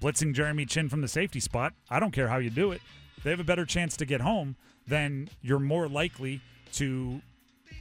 Blitzing 0.00 0.34
Jeremy 0.34 0.66
Chinn 0.66 0.88
from 0.88 1.00
the 1.00 1.08
safety 1.08 1.40
spot, 1.40 1.74
I 1.90 2.00
don't 2.00 2.12
care 2.12 2.28
how 2.28 2.38
you 2.38 2.50
do 2.50 2.72
it. 2.72 2.80
They 3.22 3.30
have 3.30 3.40
a 3.40 3.44
better 3.44 3.66
chance 3.66 3.96
to 3.98 4.06
get 4.06 4.22
home 4.22 4.56
then 4.90 5.28
you're 5.40 5.58
more 5.58 5.88
likely 5.88 6.40
to 6.72 7.22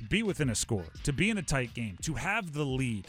be 0.07 0.23
within 0.23 0.49
a 0.49 0.55
score, 0.55 0.85
to 1.03 1.11
be 1.11 1.29
in 1.29 1.37
a 1.37 1.41
tight 1.41 1.73
game, 1.73 1.97
to 2.03 2.13
have 2.13 2.53
the 2.53 2.63
lead, 2.63 3.07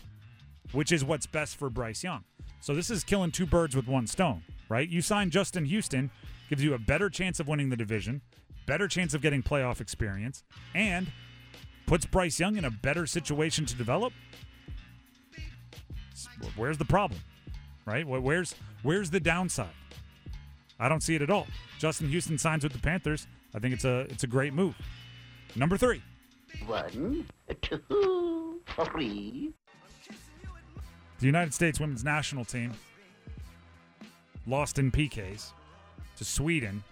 which 0.73 0.91
is 0.91 1.05
what's 1.05 1.27
best 1.27 1.57
for 1.57 1.71
Bryce 1.71 2.03
Young. 2.03 2.25
So 2.61 2.75
this 2.75 2.91
is 2.91 3.05
killing 3.05 3.31
two 3.31 3.47
birds 3.47 3.77
with 3.77 3.87
one 3.87 4.07
stone, 4.07 4.43
right? 4.69 4.89
You 4.89 5.03
sign 5.03 5.31
Justin 5.31 5.65
Houston, 5.67 6.11
gives 6.49 6.65
you 6.65 6.75
a 6.75 6.79
better 6.79 7.09
chance 7.09 7.39
of 7.39 7.47
winning 7.47 7.71
the 7.71 7.77
division, 7.77 8.23
better 8.67 8.89
chance 8.89 9.15
of 9.15 9.23
getting 9.23 9.43
playoff 9.43 9.81
experience 9.81 10.43
and 10.75 11.07
puts 11.87 12.07
Bryce 12.07 12.41
Young 12.41 12.57
in 12.57 12.65
a 12.65 12.71
better 12.71 13.07
situation 13.07 13.67
to 13.67 13.77
develop, 13.77 14.13
where's 16.57 16.79
the 16.79 16.85
problem? 16.85 17.21
Right? 17.87 18.07
Where's 18.07 18.55
where's 18.83 19.11
the 19.11 19.21
downside? 19.21 19.69
I 20.79 20.89
don't 20.89 21.03
see 21.03 21.15
it 21.15 21.23
at 21.23 21.31
all. 21.31 21.47
Justin 21.79 22.09
Houston 22.09 22.39
signs 22.39 22.63
with 22.65 22.73
the 22.73 22.79
Panthers. 22.79 23.27
I 23.55 23.59
think 23.59 23.75
it's 23.75 23.85
a 23.85 24.01
it's 24.11 24.25
a 24.25 24.27
great 24.27 24.53
move. 24.55 24.75
Number 25.57 25.77
three, 25.77 26.03
One, 26.67 27.27
two, 27.61 28.61
three. 28.67 29.53
the 31.19 31.27
United 31.27 31.53
States 31.53 31.81
women's 31.81 32.05
national 32.05 32.45
team 32.45 32.73
lost 34.47 34.79
in 34.79 34.91
PKs 34.91 35.53
to 36.17 36.25
Sweden, 36.25 36.83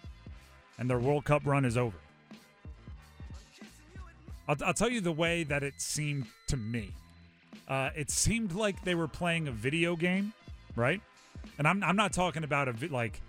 and 0.79 0.91
their 0.91 0.99
World 0.99 1.25
Cup 1.25 1.43
run 1.47 1.65
is 1.65 1.77
over. 1.77 1.97
I'll, 4.49 4.57
I'll 4.65 4.75
tell 4.75 4.91
you 4.91 5.01
the 5.01 5.13
way 5.13 5.45
that 5.45 5.63
it 5.63 5.75
seemed 5.81 6.27
to 6.49 6.57
me. 6.57 6.91
Uh, 7.69 7.91
it 7.95 8.11
seemed 8.11 8.53
like 8.53 8.83
they 8.85 8.95
were 8.95 9.09
playing 9.09 9.47
a 9.49 9.53
video 9.53 9.95
game, 9.95 10.33
right? 10.75 11.01
And 11.59 11.67
I'm, 11.67 11.83
I'm 11.83 11.97
not 11.97 12.13
talking 12.13 12.45
about 12.45 12.69
a 12.69 12.73
vi- 12.73 12.87
like 12.89 13.21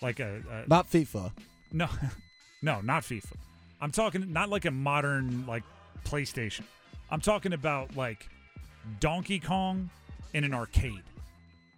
like 0.00 0.18
a, 0.20 0.40
a 0.50 0.68
Not 0.68 0.90
FIFA. 0.90 1.30
no, 1.72 1.88
no, 2.62 2.80
not 2.80 3.02
FIFA. 3.02 3.32
I'm 3.80 3.92
talking 3.92 4.32
not 4.32 4.48
like 4.48 4.64
a 4.64 4.70
modern 4.70 5.44
like 5.46 5.62
PlayStation. 6.04 6.62
I'm 7.10 7.20
talking 7.20 7.52
about 7.52 7.96
like 7.96 8.28
Donkey 8.98 9.38
Kong 9.40 9.90
in 10.32 10.44
an 10.44 10.54
arcade, 10.54 11.02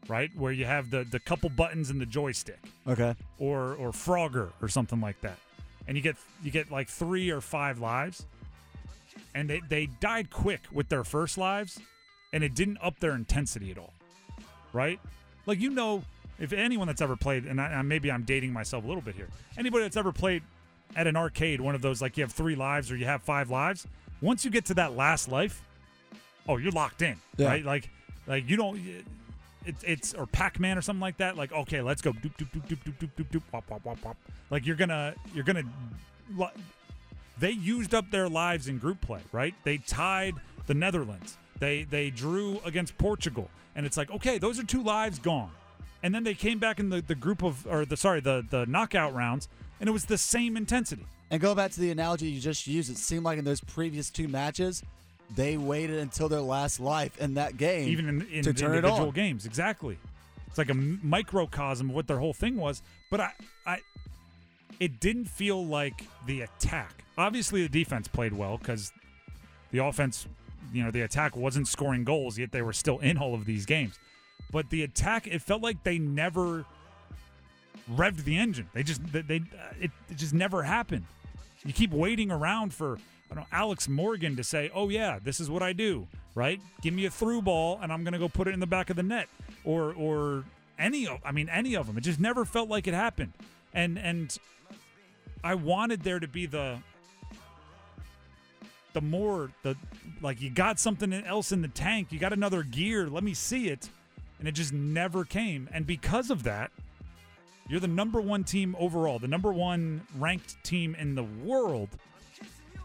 right? 0.09 0.31
Where 0.37 0.53
you 0.53 0.65
have 0.67 0.91
the 0.91 1.05
the 1.05 1.19
couple 1.19 1.49
buttons 1.51 1.91
and 1.91 2.01
the 2.01 2.07
joystick, 2.07 2.61
Okay. 2.87 3.15
or 3.39 3.75
or 3.75 3.91
Frogger 3.91 4.51
or 4.61 4.69
something 4.69 5.01
like 5.01 5.21
that, 5.23 5.39
and 5.89 5.97
you 5.97 6.03
get 6.03 6.17
you 6.45 6.51
get 6.53 6.71
like 6.71 6.89
three 6.89 7.31
or 7.31 7.41
five 7.41 7.81
lives, 7.81 8.25
and 9.35 9.51
they 9.51 9.61
they 9.69 9.87
died 10.01 10.31
quick 10.31 10.61
with 10.71 10.89
their 10.91 11.03
first 11.03 11.39
lives, 11.39 11.81
and 12.33 12.45
it 12.45 12.55
didn't 12.55 12.79
up 12.83 13.01
their 13.01 13.15
intensity 13.15 13.71
at 13.73 13.79
all, 13.79 13.93
right? 14.73 15.01
Like 15.47 15.61
you 15.61 15.71
know, 15.71 16.03
if 16.39 16.53
anyone 16.53 16.87
that's 16.87 17.01
ever 17.01 17.17
played, 17.17 17.45
and 17.45 17.61
I, 17.61 17.83
maybe 17.83 18.11
I'm 18.11 18.23
dating 18.23 18.53
myself 18.53 18.85
a 18.85 18.87
little 18.87 19.03
bit 19.03 19.15
here, 19.15 19.29
anybody 19.59 19.85
that's 19.85 19.97
ever 19.97 20.13
played 20.13 20.43
at 20.97 21.07
an 21.07 21.17
arcade, 21.17 21.61
one 21.61 21.75
of 21.75 21.83
those 21.83 22.03
like 22.03 22.17
you 22.17 22.23
have 22.25 22.33
three 22.33 22.55
lives 22.55 22.91
or 22.91 22.97
you 22.97 23.07
have 23.07 23.23
five 23.23 23.51
lives, 23.51 23.87
once 24.21 24.45
you 24.45 24.51
get 24.51 24.65
to 24.67 24.75
that 24.75 24.95
last 24.97 25.29
life, 25.29 25.63
oh, 26.49 26.57
you're 26.59 26.73
locked 26.73 27.03
in, 27.03 27.17
Yeah. 27.37 27.49
right? 27.49 27.65
Like, 27.65 27.89
like 28.27 28.49
you 28.49 28.57
don't. 28.57 28.81
It's 29.65 29.85
it's 29.85 30.15
or 30.15 30.27
Pac-Man 30.27 30.77
or 30.77 30.83
something 30.83 31.01
like 31.01 31.19
that. 31.19 31.37
Like, 31.37 31.53
okay, 31.53 31.81
let's 31.83 32.03
go. 32.03 32.13
Doop, 32.13 32.37
doop, 32.37 32.51
doop, 32.51 32.67
doop, 32.67 32.79
doop, 32.85 32.95
doop, 32.99 33.11
doop, 33.17 33.31
doop, 33.31 33.43
wop, 33.53 33.71
wop, 33.71 33.85
wop, 33.85 34.05
wop. 34.05 34.17
Like 34.51 34.67
you're 34.67 34.77
gonna 34.77 35.15
you're 35.35 35.45
gonna. 35.45 35.63
They 37.39 37.51
used 37.51 37.95
up 37.95 38.11
their 38.11 38.29
lives 38.29 38.69
in 38.69 38.79
group 38.79 39.01
play, 39.01 39.21
right? 39.33 39.55
They 39.65 39.79
tied 39.79 40.35
the 40.67 40.75
Netherlands. 40.75 41.37
They 41.63 41.85
they 41.85 42.11
drew 42.11 42.61
against 42.65 42.99
Portugal, 42.99 43.49
and 43.77 43.87
it's 43.87 43.97
like, 43.97 44.11
okay, 44.11 44.37
those 44.37 44.59
are 44.59 44.65
two 44.65 44.83
lives 44.83 45.21
gone. 45.21 45.53
And 46.03 46.13
then 46.13 46.25
they 46.25 46.35
came 46.35 46.59
back 46.59 46.81
in 46.81 46.91
the, 46.91 47.01
the 47.01 47.15
group 47.15 47.45
of 47.45 47.65
or 47.69 47.85
the 47.85 47.97
sorry 47.97 48.19
the 48.19 48.45
the 48.51 48.67
knockout 48.67 49.15
rounds, 49.15 49.49
and 49.79 49.89
it 49.89 49.93
was 49.93 50.07
the 50.07 50.19
same 50.19 50.57
intensity. 50.57 51.07
And 51.31 51.41
go 51.41 51.55
back 51.55 51.71
to 51.71 51.81
the 51.81 51.93
analogy 51.93 52.27
you 52.27 52.41
just 52.41 52.67
used, 52.67 52.91
it 52.91 52.97
seemed 52.97 53.23
like 53.25 53.39
in 53.39 53.45
those 53.45 53.61
previous 53.61 54.11
two 54.11 54.27
matches, 54.27 54.83
they 55.37 55.57
waited 55.57 56.01
until 56.01 56.29
their 56.29 56.41
last 56.41 56.81
life 56.81 57.17
in 57.21 57.35
that 57.35 57.57
game, 57.59 57.87
even 57.87 58.09
in, 58.09 58.23
in 58.23 58.43
to 58.43 58.53
the 58.53 58.59
turn 58.59 58.73
it 58.73 58.79
individual 58.79 59.09
on. 59.11 59.15
games. 59.15 59.47
Exactly. 59.47 59.97
It's 60.49 60.59
like 60.59 60.69
a 60.69 60.75
microcosm 60.75 61.91
of 61.91 61.95
what 61.95 62.09
their 62.09 62.19
whole 62.19 62.35
thing 62.35 62.57
was. 62.57 62.83
But 63.09 63.21
I, 63.21 63.31
I, 63.65 63.79
it 64.81 64.99
didn't 64.99 65.27
feel 65.27 65.65
like 65.65 66.09
the 66.27 66.41
attack. 66.41 67.05
Obviously, 67.17 67.63
the 67.63 67.69
defense 67.69 68.09
played 68.09 68.33
well 68.33 68.59
because 68.59 68.93
the 69.71 69.79
offense, 69.79 70.27
you 70.73 70.83
know, 70.83 70.91
the 70.91 71.03
attack 71.03 71.37
wasn't 71.37 71.69
scoring 71.69 72.05
goals 72.05 72.39
yet 72.39 72.53
they 72.53 72.63
were 72.63 72.73
still 72.73 72.99
in 72.99 73.19
all 73.19 73.35
of 73.35 73.45
these 73.45 73.67
games. 73.67 73.99
But 74.51 74.71
the 74.71 74.83
attack, 74.83 75.27
it 75.27 75.41
felt 75.43 75.63
like 75.63 75.83
they 75.83 75.99
never 75.99 76.65
revved 77.91 78.25
the 78.25 78.37
engine. 78.37 78.69
They 78.75 78.83
just 78.83 79.05
they, 79.13 79.23
they 79.23 79.37
uh, 79.37 79.75
it, 79.81 79.91
it 80.11 80.17
just 80.17 80.35
never 80.35 80.63
happened. 80.63 81.05
You 81.65 81.73
keep 81.73 81.93
waiting 81.93 82.31
around 82.31 82.75
for 82.75 82.99
I 83.31 83.35
don't 83.35 83.45
know 83.45 83.47
Alex 83.57 83.89
Morgan 83.89 84.37
to 84.37 84.45
say, 84.45 84.71
"Oh 84.75 84.89
yeah, 84.89 85.19
this 85.23 85.41
is 85.41 85.49
what 85.51 85.63
I 85.63 85.73
do." 85.73 86.07
Right? 86.35 86.61
Give 86.81 86.95
me 86.95 87.05
a 87.05 87.11
through 87.11 87.43
ball 87.43 87.79
and 87.83 87.93
I'm 87.93 88.05
going 88.05 88.15
to 88.15 88.19
go 88.19 88.29
put 88.29 88.49
it 88.49 88.55
in 88.55 88.61
the 88.61 88.67
back 88.67 88.89
of 88.89 88.97
the 88.97 89.03
net 89.03 89.29
or 89.65 89.93
or 89.95 90.45
any 90.79 91.07
of 91.07 91.19
I 91.25 91.33
mean 91.33 91.49
any 91.49 91.75
of 91.75 91.87
them. 91.87 91.99
It 91.99 92.03
just 92.03 92.21
never 92.21 92.45
felt 92.45 92.69
like 92.69 92.87
it 92.87 92.95
happened. 92.95 93.33
And 93.75 93.99
and 93.99 94.37
I 95.45 95.55
wanted 95.55 96.03
there 96.03 96.21
to 96.21 96.29
be 96.29 96.47
the 96.47 96.79
the 98.93 99.01
more 99.01 99.51
the 99.63 99.77
like 100.21 100.41
you 100.41 100.51
got 100.51 100.79
something 100.79 101.13
else 101.13 101.53
in 101.53 101.63
the 101.63 101.69
tank, 101.69 102.09
you 102.11 102.19
got 102.19 102.33
another 102.33 102.63
gear, 102.63 103.09
let 103.09 103.25
me 103.25 103.35
see 103.35 103.69
it. 103.69 103.89
And 104.39 104.49
it 104.49 104.53
just 104.53 104.73
never 104.73 105.25
came. 105.25 105.69
And 105.73 105.87
because 105.87 106.31
of 106.31 106.43
that, 106.43 106.73
you're 107.69 107.81
the 107.81 107.89
number 107.89 108.21
one 108.21 108.45
team 108.45 108.75
overall, 108.79 109.19
the 109.19 109.29
number 109.29 109.53
one 109.53 110.03
ranked 110.19 110.63
team 110.65 110.97
in 110.97 111.15
the 111.15 111.23
world. 111.23 111.89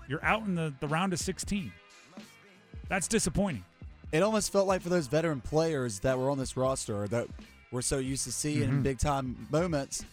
You're 0.08 0.24
out 0.24 0.46
in 0.46 0.56
the, 0.56 0.74
the 0.80 0.88
round 0.88 1.14
of 1.14 1.20
16. 1.20 1.72
That's 2.88 3.08
disappointing. 3.08 3.66
It 4.12 4.24
almost 4.24 4.52
felt 4.52 4.68
like 4.68 4.82
for 4.82 4.90
those 4.90 5.08
veteran 5.08 5.42
players 5.42 6.00
that 6.00 6.18
were 6.18 6.30
on 6.30 6.38
this 6.38 6.56
roster 6.56 7.08
that 7.10 7.28
we're 7.72 7.82
so 7.82 7.98
used 7.98 8.24
to 8.24 8.32
seeing 8.32 8.64
in 8.64 8.82
big 8.82 9.00
time 9.00 9.48
moments, 9.52 10.06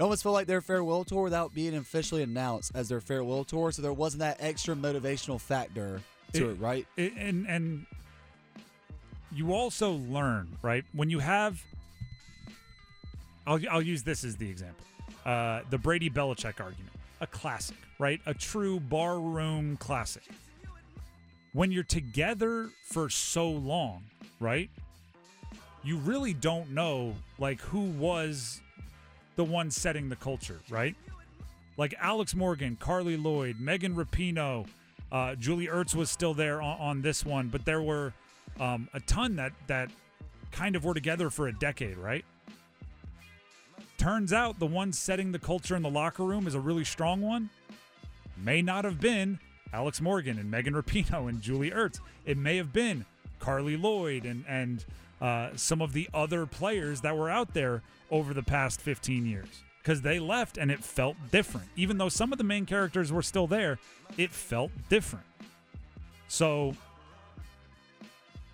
it 0.00 0.02
almost 0.02 0.22
felt 0.22 0.32
like 0.32 0.46
their 0.46 0.62
farewell 0.62 1.04
tour 1.04 1.22
without 1.24 1.54
being 1.54 1.74
officially 1.74 2.22
announced 2.22 2.72
as 2.74 2.88
their 2.88 3.02
farewell 3.02 3.44
tour. 3.44 3.70
So 3.70 3.82
there 3.82 3.92
wasn't 3.92 4.20
that 4.20 4.38
extra 4.40 4.74
motivational 4.74 5.38
factor 5.38 6.00
to 6.32 6.48
it, 6.48 6.52
It- 6.52 6.54
right? 6.58 6.86
it, 6.96 7.12
and 7.18 7.46
and 7.46 7.84
you 9.30 9.52
also 9.52 9.92
learn 9.92 10.56
right 10.62 10.84
when 10.94 11.10
you 11.10 11.18
have 11.18 11.62
I'll, 13.46 13.60
I'll 13.70 13.82
use 13.82 14.02
this 14.02 14.24
as 14.24 14.36
the 14.36 14.48
example 14.48 14.84
uh, 15.26 15.60
the 15.70 15.76
brady 15.78 16.08
belichick 16.10 16.60
argument 16.60 16.92
a 17.20 17.26
classic 17.26 17.76
right 17.98 18.20
a 18.26 18.32
true 18.34 18.80
barroom 18.80 19.76
classic 19.76 20.22
when 21.52 21.70
you're 21.70 21.84
together 21.84 22.70
for 22.84 23.08
so 23.10 23.48
long 23.50 24.02
right 24.40 24.68
you 25.84 25.96
really 25.98 26.32
don't 26.34 26.70
know 26.70 27.14
like 27.38 27.60
who 27.60 27.82
was 27.90 28.60
the 29.40 29.44
one 29.44 29.70
setting 29.70 30.10
the 30.10 30.16
culture 30.16 30.60
right 30.68 30.94
like 31.78 31.94
Alex 31.98 32.34
Morgan, 32.34 32.76
Carli 32.78 33.16
Lloyd, 33.16 33.58
Megan 33.58 33.94
Rapinoe, 33.94 34.66
uh, 35.10 35.34
Julie 35.36 35.66
Ertz 35.66 35.94
was 35.94 36.10
still 36.10 36.34
there 36.34 36.60
on, 36.60 36.78
on 36.78 37.00
this 37.00 37.24
one, 37.24 37.48
but 37.48 37.64
there 37.64 37.80
were 37.80 38.12
um, 38.60 38.86
a 38.92 39.00
ton 39.00 39.36
that 39.36 39.52
that 39.66 39.88
kind 40.52 40.76
of 40.76 40.84
were 40.84 40.92
together 40.92 41.30
for 41.30 41.48
a 41.48 41.54
decade, 41.54 41.96
right? 41.96 42.22
Turns 43.96 44.30
out 44.30 44.58
the 44.58 44.66
one 44.66 44.92
setting 44.92 45.32
the 45.32 45.38
culture 45.38 45.74
in 45.74 45.80
the 45.80 45.88
locker 45.88 46.24
room 46.24 46.46
is 46.46 46.54
a 46.54 46.60
really 46.60 46.84
strong 46.84 47.22
one. 47.22 47.48
May 48.36 48.60
not 48.60 48.84
have 48.84 49.00
been 49.00 49.38
Alex 49.72 50.02
Morgan 50.02 50.38
and 50.38 50.50
Megan 50.50 50.74
Rapinoe 50.74 51.30
and 51.30 51.40
Julie 51.40 51.70
Ertz. 51.70 51.98
It 52.26 52.36
may 52.36 52.58
have 52.58 52.74
been 52.74 53.06
Carli 53.40 53.80
Lloyd 53.80 54.26
and 54.26 54.44
and 54.46 54.84
uh, 55.20 55.50
some 55.56 55.82
of 55.82 55.92
the 55.92 56.08
other 56.14 56.46
players 56.46 57.00
that 57.02 57.16
were 57.16 57.30
out 57.30 57.54
there 57.54 57.82
over 58.10 58.34
the 58.34 58.42
past 58.42 58.80
15 58.80 59.26
years 59.26 59.62
because 59.82 60.02
they 60.02 60.18
left 60.18 60.58
and 60.58 60.70
it 60.70 60.82
felt 60.82 61.16
different. 61.30 61.68
Even 61.76 61.98
though 61.98 62.08
some 62.08 62.32
of 62.32 62.38
the 62.38 62.44
main 62.44 62.66
characters 62.66 63.12
were 63.12 63.22
still 63.22 63.46
there, 63.46 63.78
it 64.16 64.30
felt 64.30 64.70
different. 64.88 65.24
So 66.28 66.74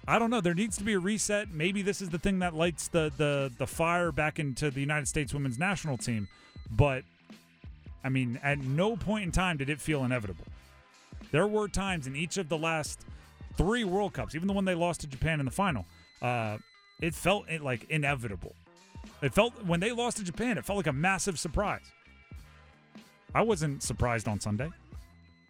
I 0.09 0.19
don't 0.19 0.31
know. 0.31 0.41
There 0.41 0.55
needs 0.55 0.77
to 0.79 0.85
be 0.85 0.93
a 0.93 0.99
reset. 0.99 1.51
Maybe 1.53 1.83
this 1.83 2.01
is 2.01 2.11
the 2.11 2.19
thing 2.19 2.39
that 2.39 2.55
lights 2.55 2.89
the 2.89 3.13
the 3.17 3.53
the 3.59 3.67
fire 3.67 4.13
back 4.13 4.39
into 4.39 4.71
the 4.71 4.81
United 4.81 5.09
States 5.09 5.35
women's 5.35 5.59
national 5.59 5.99
team. 5.99 6.29
But 6.71 7.03
I 8.05 8.09
mean, 8.09 8.39
at 8.43 8.59
no 8.59 8.97
point 8.97 9.25
in 9.25 9.33
time 9.33 9.57
did 9.57 9.69
it 9.69 9.81
feel 9.81 10.05
inevitable. 10.05 10.45
There 11.33 11.47
were 11.47 11.67
times 11.67 12.07
in 12.07 12.15
each 12.15 12.37
of 12.39 12.49
the 12.49 12.57
last 12.57 13.05
three 13.57 13.83
World 13.83 14.13
Cups, 14.13 14.35
even 14.35 14.47
the 14.47 14.55
one 14.55 14.65
they 14.65 14.77
lost 14.77 15.01
to 15.01 15.07
Japan 15.09 15.41
in 15.41 15.47
the 15.47 15.53
final, 15.53 15.85
uh, 16.23 16.59
it 17.01 17.15
felt 17.15 17.47
like 17.61 17.89
inevitable. 17.91 18.55
It 19.23 19.33
felt 19.35 19.65
when 19.65 19.81
they 19.81 19.93
lost 19.93 20.19
to 20.19 20.25
Japan, 20.25 20.59
it 20.59 20.65
felt 20.65 20.77
like 20.77 20.87
a 20.87 20.93
massive 20.93 21.39
surprise. 21.39 21.93
I 23.35 23.43
wasn't 23.43 23.83
surprised 23.83 24.29
on 24.29 24.41
Sunday. 24.41 24.71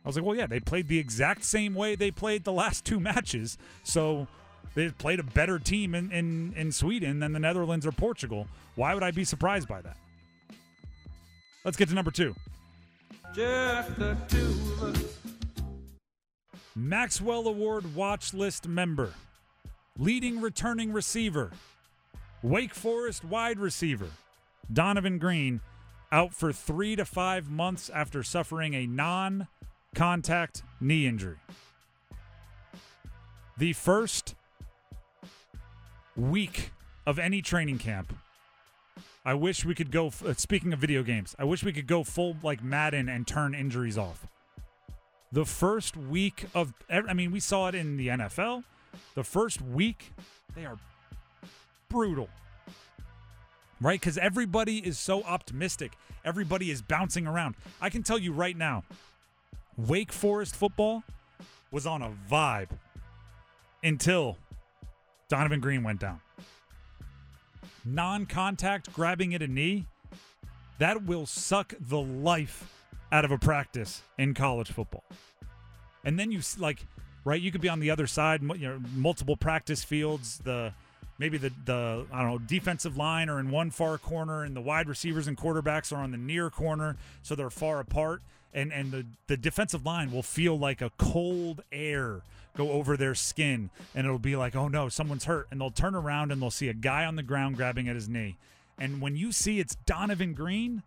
I 0.05 0.09
was 0.09 0.17
like, 0.17 0.25
well, 0.25 0.37
yeah, 0.37 0.47
they 0.47 0.61
played 0.61 0.89
the 0.89 0.99
exact 0.99 1.45
same 1.45 1.75
way 1.75 1.97
they 1.97 2.11
played 2.11 2.45
the 2.45 2.53
last 2.53 2.85
two 2.85 3.01
matches. 3.01 3.59
So 3.83 4.29
they 4.75 4.91
played 4.91 5.19
a 5.19 5.25
better 5.25 5.59
team 5.59 5.95
in, 5.95 6.13
in, 6.13 6.53
in 6.57 6.71
Sweden 6.71 7.19
than 7.21 7.33
the 7.33 7.41
Netherlands 7.41 7.87
or 7.87 7.93
Portugal. 7.93 8.47
Why 8.77 8.95
would 8.95 9.03
I 9.03 9.11
be 9.11 9.25
surprised 9.25 9.67
by 9.67 9.81
that? 9.81 9.97
Let's 11.65 11.77
get 11.77 11.89
to 11.89 11.95
number 11.95 12.11
two. 12.11 12.35
The. 13.35 14.17
Maxwell 16.77 17.49
Award 17.49 17.95
watch 17.95 18.35
list 18.35 18.69
member, 18.69 19.13
leading 19.99 20.41
returning 20.41 20.93
receiver, 20.93 21.51
Wake 22.43 22.75
Forest 22.75 23.25
wide 23.25 23.59
receiver, 23.59 24.09
Donavon 24.73 25.19
Greene, 25.19 25.61
out 26.13 26.35
for 26.35 26.53
three 26.53 26.97
to 26.97 27.05
five 27.05 27.51
months 27.51 27.91
after 27.91 28.23
suffering 28.23 28.75
a 28.75 28.87
non 28.87 29.49
contact 29.95 30.63
knee 30.81 31.07
injury. 31.07 31.37
The 33.59 33.73
first 33.73 34.35
week 36.17 36.71
of 37.07 37.19
any 37.19 37.41
training 37.41 37.79
camp. 37.79 38.15
I 39.25 39.35
wish 39.35 39.65
we 39.65 39.75
could 39.75 39.91
go. 39.91 40.13
Uh, 40.25 40.35
speaking 40.35 40.73
of 40.73 40.79
video 40.79 41.03
games, 41.03 41.35
I 41.39 41.45
wish 41.45 41.65
we 41.65 41.73
could 41.73 41.87
go 41.87 42.05
full 42.05 42.37
like 42.43 42.63
Madden 42.63 43.09
and 43.09 43.27
turn 43.27 43.55
injuries 43.55 43.99
off. 43.99 44.27
The 45.33 45.45
first 45.45 45.97
week 45.97 46.45
of, 46.55 46.73
I 46.89 47.13
mean, 47.13 47.33
we 47.33 47.41
saw 47.41 47.69
it 47.69 47.75
in 47.75 47.97
the 47.97 48.09
NFL. 48.09 48.65
The 49.15 49.25
first 49.25 49.63
week, 49.63 50.13
they 50.55 50.65
are 50.67 50.79
brutal, 51.89 52.29
right? 53.81 54.01
Because 54.01 54.19
everybody 54.19 54.79
is 54.79 54.99
so 54.99 55.23
optimistic. 55.23 55.93
Everybody 56.25 56.71
is 56.71 56.83
bouncing 56.83 57.27
around. 57.27 57.55
I 57.81 57.91
can 57.91 58.03
tell 58.03 58.19
you 58.19 58.33
right 58.33 58.57
now, 58.57 58.85
Wake 59.77 60.13
Forest 60.13 60.57
football 60.57 61.05
was 61.71 61.87
on 61.87 62.03
a 62.03 62.11
vibe 62.31 62.71
until 63.83 64.39
Donavon 65.31 65.61
Greene 65.61 65.83
went 65.83 66.01
down. 66.01 66.21
Non 67.85 68.27
contact 68.27 68.93
grabbing 68.93 69.35
at 69.35 69.43
a 69.43 69.47
knee, 69.47 69.87
that 70.79 71.05
will 71.05 71.27
suck 71.27 71.75
the 71.79 72.01
life 72.01 72.73
out 73.13 73.25
of 73.25 73.31
a 73.31 73.39
practice 73.39 74.03
in 74.19 74.35
college 74.35 74.73
football. 74.73 75.05
And 76.05 76.19
then 76.19 76.31
you 76.31 76.41
like, 76.59 76.87
right? 77.27 77.43
You 77.43 77.51
could 77.51 77.61
be 77.61 77.69
on 77.69 77.81
the 77.81 77.91
other 77.91 78.07
side, 78.07 78.41
you 78.41 78.69
know, 78.69 78.81
multiple 78.95 79.37
practice 79.37 79.83
fields. 79.83 80.39
The 80.39 80.73
maybe 81.19 81.37
the 81.37 81.53
the 81.65 82.07
I 82.13 82.23
don't 82.23 82.31
know 82.31 82.39
defensive 82.39 82.97
line 82.97 83.29
are 83.29 83.41
in 83.41 83.51
one 83.51 83.71
far 83.71 83.99
corner, 83.99 84.45
and 84.45 84.57
the 84.57 84.61
wide 84.61 84.89
receivers 84.89 85.27
and 85.27 85.37
quarterbacks 85.37 85.93
are 85.93 86.01
on 86.01 86.13
the 86.13 86.17
near 86.17 86.49
corner, 86.49 86.97
so 87.23 87.35
they're 87.35 87.51
far 87.51 87.81
apart. 87.81 88.23
And 88.55 88.73
and 88.73 88.93
the 88.93 89.05
the 89.27 89.37
defensive 89.37 89.85
line 89.85 90.13
will 90.13 90.23
feel 90.23 90.57
like 90.57 90.81
a 90.81 90.91
cold 90.99 91.63
air 91.73 92.23
go 92.57 92.71
over 92.71 92.97
their 92.97 93.17
skin, 93.17 93.71
and 93.95 94.07
it'll 94.07 94.21
be 94.21 94.37
like, 94.37 94.55
oh 94.55 94.69
no, 94.69 94.89
someone's 94.89 95.25
hurt, 95.25 95.49
and 95.51 95.61
they'll 95.61 95.71
turn 95.71 95.97
around 95.97 96.31
and 96.31 96.41
they'll 96.41 96.51
see 96.51 96.69
a 96.69 96.75
guy 96.75 97.05
on 97.05 97.17
the 97.17 97.25
ground 97.25 97.57
grabbing 97.57 97.89
at 97.89 97.97
his 97.97 98.09
knee. 98.09 98.37
And 98.79 99.01
when 99.01 99.17
you 99.17 99.33
see 99.33 99.59
it's 99.59 99.77
Donavon 99.85 100.37
Greene, 100.37 100.85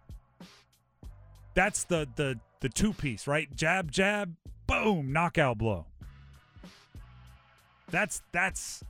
that's 1.53 1.83
the 1.83 2.07
the 2.15 2.39
the 2.61 2.69
two 2.69 2.93
piece, 2.93 3.27
right? 3.27 3.53
Jab, 3.53 3.91
jab, 3.91 4.35
boom, 4.67 5.11
knockout 5.11 5.57
blow. 5.57 5.85
That's 7.91 8.21
that's 8.31 8.83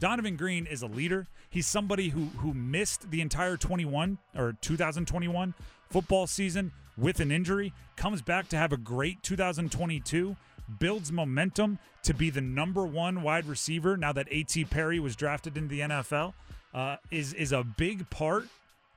Donavon 0.00 0.36
Greene 0.36 0.66
is 0.66 0.82
a 0.82 0.86
leader. 0.86 1.28
He's 1.50 1.66
somebody 1.66 2.08
who 2.10 2.26
who 2.38 2.52
missed 2.54 3.10
the 3.10 3.20
entire 3.20 3.56
21 3.56 4.18
or 4.36 4.56
2021 4.60 5.54
football 5.90 6.26
season 6.26 6.72
with 6.96 7.20
an 7.20 7.30
injury, 7.30 7.72
comes 7.96 8.22
back 8.22 8.48
to 8.48 8.56
have 8.56 8.72
a 8.72 8.76
great 8.76 9.22
2022, 9.22 10.36
builds 10.78 11.10
momentum 11.10 11.78
to 12.02 12.14
be 12.14 12.30
the 12.30 12.40
number 12.40 12.86
one 12.86 13.22
wide 13.22 13.46
receiver 13.46 13.96
now 13.96 14.12
that 14.12 14.28
A.T. 14.30 14.64
Perry 14.66 15.00
was 15.00 15.16
drafted 15.16 15.56
into 15.56 15.68
the 15.68 15.80
NFL. 15.80 16.34
Uh, 16.72 16.96
is 17.10 17.32
is 17.34 17.52
a 17.52 17.62
big 17.62 18.08
part 18.10 18.46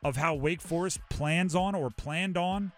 of 0.03 0.15
how 0.15 0.33
Wake 0.33 0.61
Forest 0.61 0.99
plans 1.09 1.55
on 1.55 1.75
or 1.75 1.89
planned 1.89 2.37
on 2.37 2.71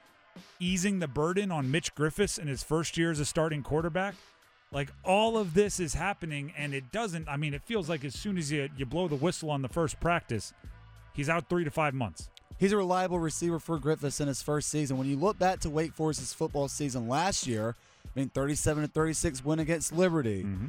easing 0.60 1.00
the 1.00 1.08
burden 1.08 1.52
on 1.52 1.72
Mitch 1.72 1.96
Griffis 1.96 2.40
in 2.40 2.48
his 2.48 2.64
first 2.64 2.98
year 2.98 3.12
as 3.12 3.20
a 3.20 3.26
starting 3.26 3.64
quarterback. 3.64 4.16
Like 4.72 4.90
all 5.04 5.38
of 5.38 5.54
this 5.54 5.80
is 5.80 5.96
happening, 5.96 6.54
and 6.56 6.74
it 6.74 6.92
doesn't. 6.92 7.28
I 7.28 7.38
mean, 7.38 7.54
it 7.54 7.64
feels 7.64 7.90
like 7.90 8.06
as 8.06 8.14
soon 8.14 8.38
as 8.38 8.52
you 8.52 8.70
you 8.78 8.86
blow 8.86 9.08
the 9.08 9.16
whistle 9.16 9.50
on 9.50 9.62
the 9.62 9.70
first 9.70 10.00
practice, 10.00 10.54
he's 11.14 11.30
out 11.30 11.50
three 11.50 11.64
to 11.64 11.72
five 11.72 11.94
months. 11.94 12.30
He's 12.60 12.74
a 12.74 12.78
reliable 12.78 13.20
receiver 13.20 13.58
for 13.58 13.80
Griffis 13.80 14.20
in 14.20 14.28
his 14.28 14.42
first 14.42 14.70
season. 14.70 14.98
When 14.98 15.08
you 15.08 15.16
look 15.16 15.40
back 15.40 15.62
to 15.62 15.70
Wake 15.70 15.94
Forest's 15.94 16.34
football 16.34 16.68
season 16.68 17.08
last 17.08 17.48
year, 17.48 17.76
I 18.06 18.20
mean, 18.20 18.30
37 18.30 18.84
to 18.84 18.90
36 18.90 19.46
win 19.46 19.60
against 19.60 19.94
Liberty. 19.94 20.44
Mm-hmm. 20.44 20.68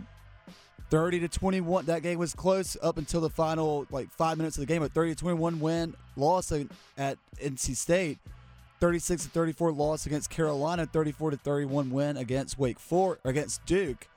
30 0.90 1.20
to 1.20 1.28
21. 1.28 1.86
That 1.86 2.02
game 2.02 2.18
was 2.18 2.32
close 2.32 2.76
up 2.82 2.98
until 2.98 3.20
the 3.20 3.30
final 3.30 3.86
like 3.90 4.10
five 4.10 4.36
minutes 4.38 4.56
of 4.56 4.62
the 4.62 4.66
game. 4.66 4.82
But 4.82 4.92
30 4.92 5.14
to 5.14 5.20
21 5.20 5.60
win 5.60 5.94
loss 6.16 6.52
at 6.52 7.18
NC 7.38 7.76
State. 7.76 8.18
36 8.80 9.24
to 9.24 9.28
34 9.30 9.72
loss 9.72 10.06
against 10.06 10.30
Carolina. 10.30 10.86
34 10.86 11.32
to 11.32 11.36
31 11.36 11.90
win 11.90 12.16
against 12.16 12.58
Wake 12.58 12.78
Forest 12.78 13.20
against 13.24 13.64
Duke. 13.66 14.08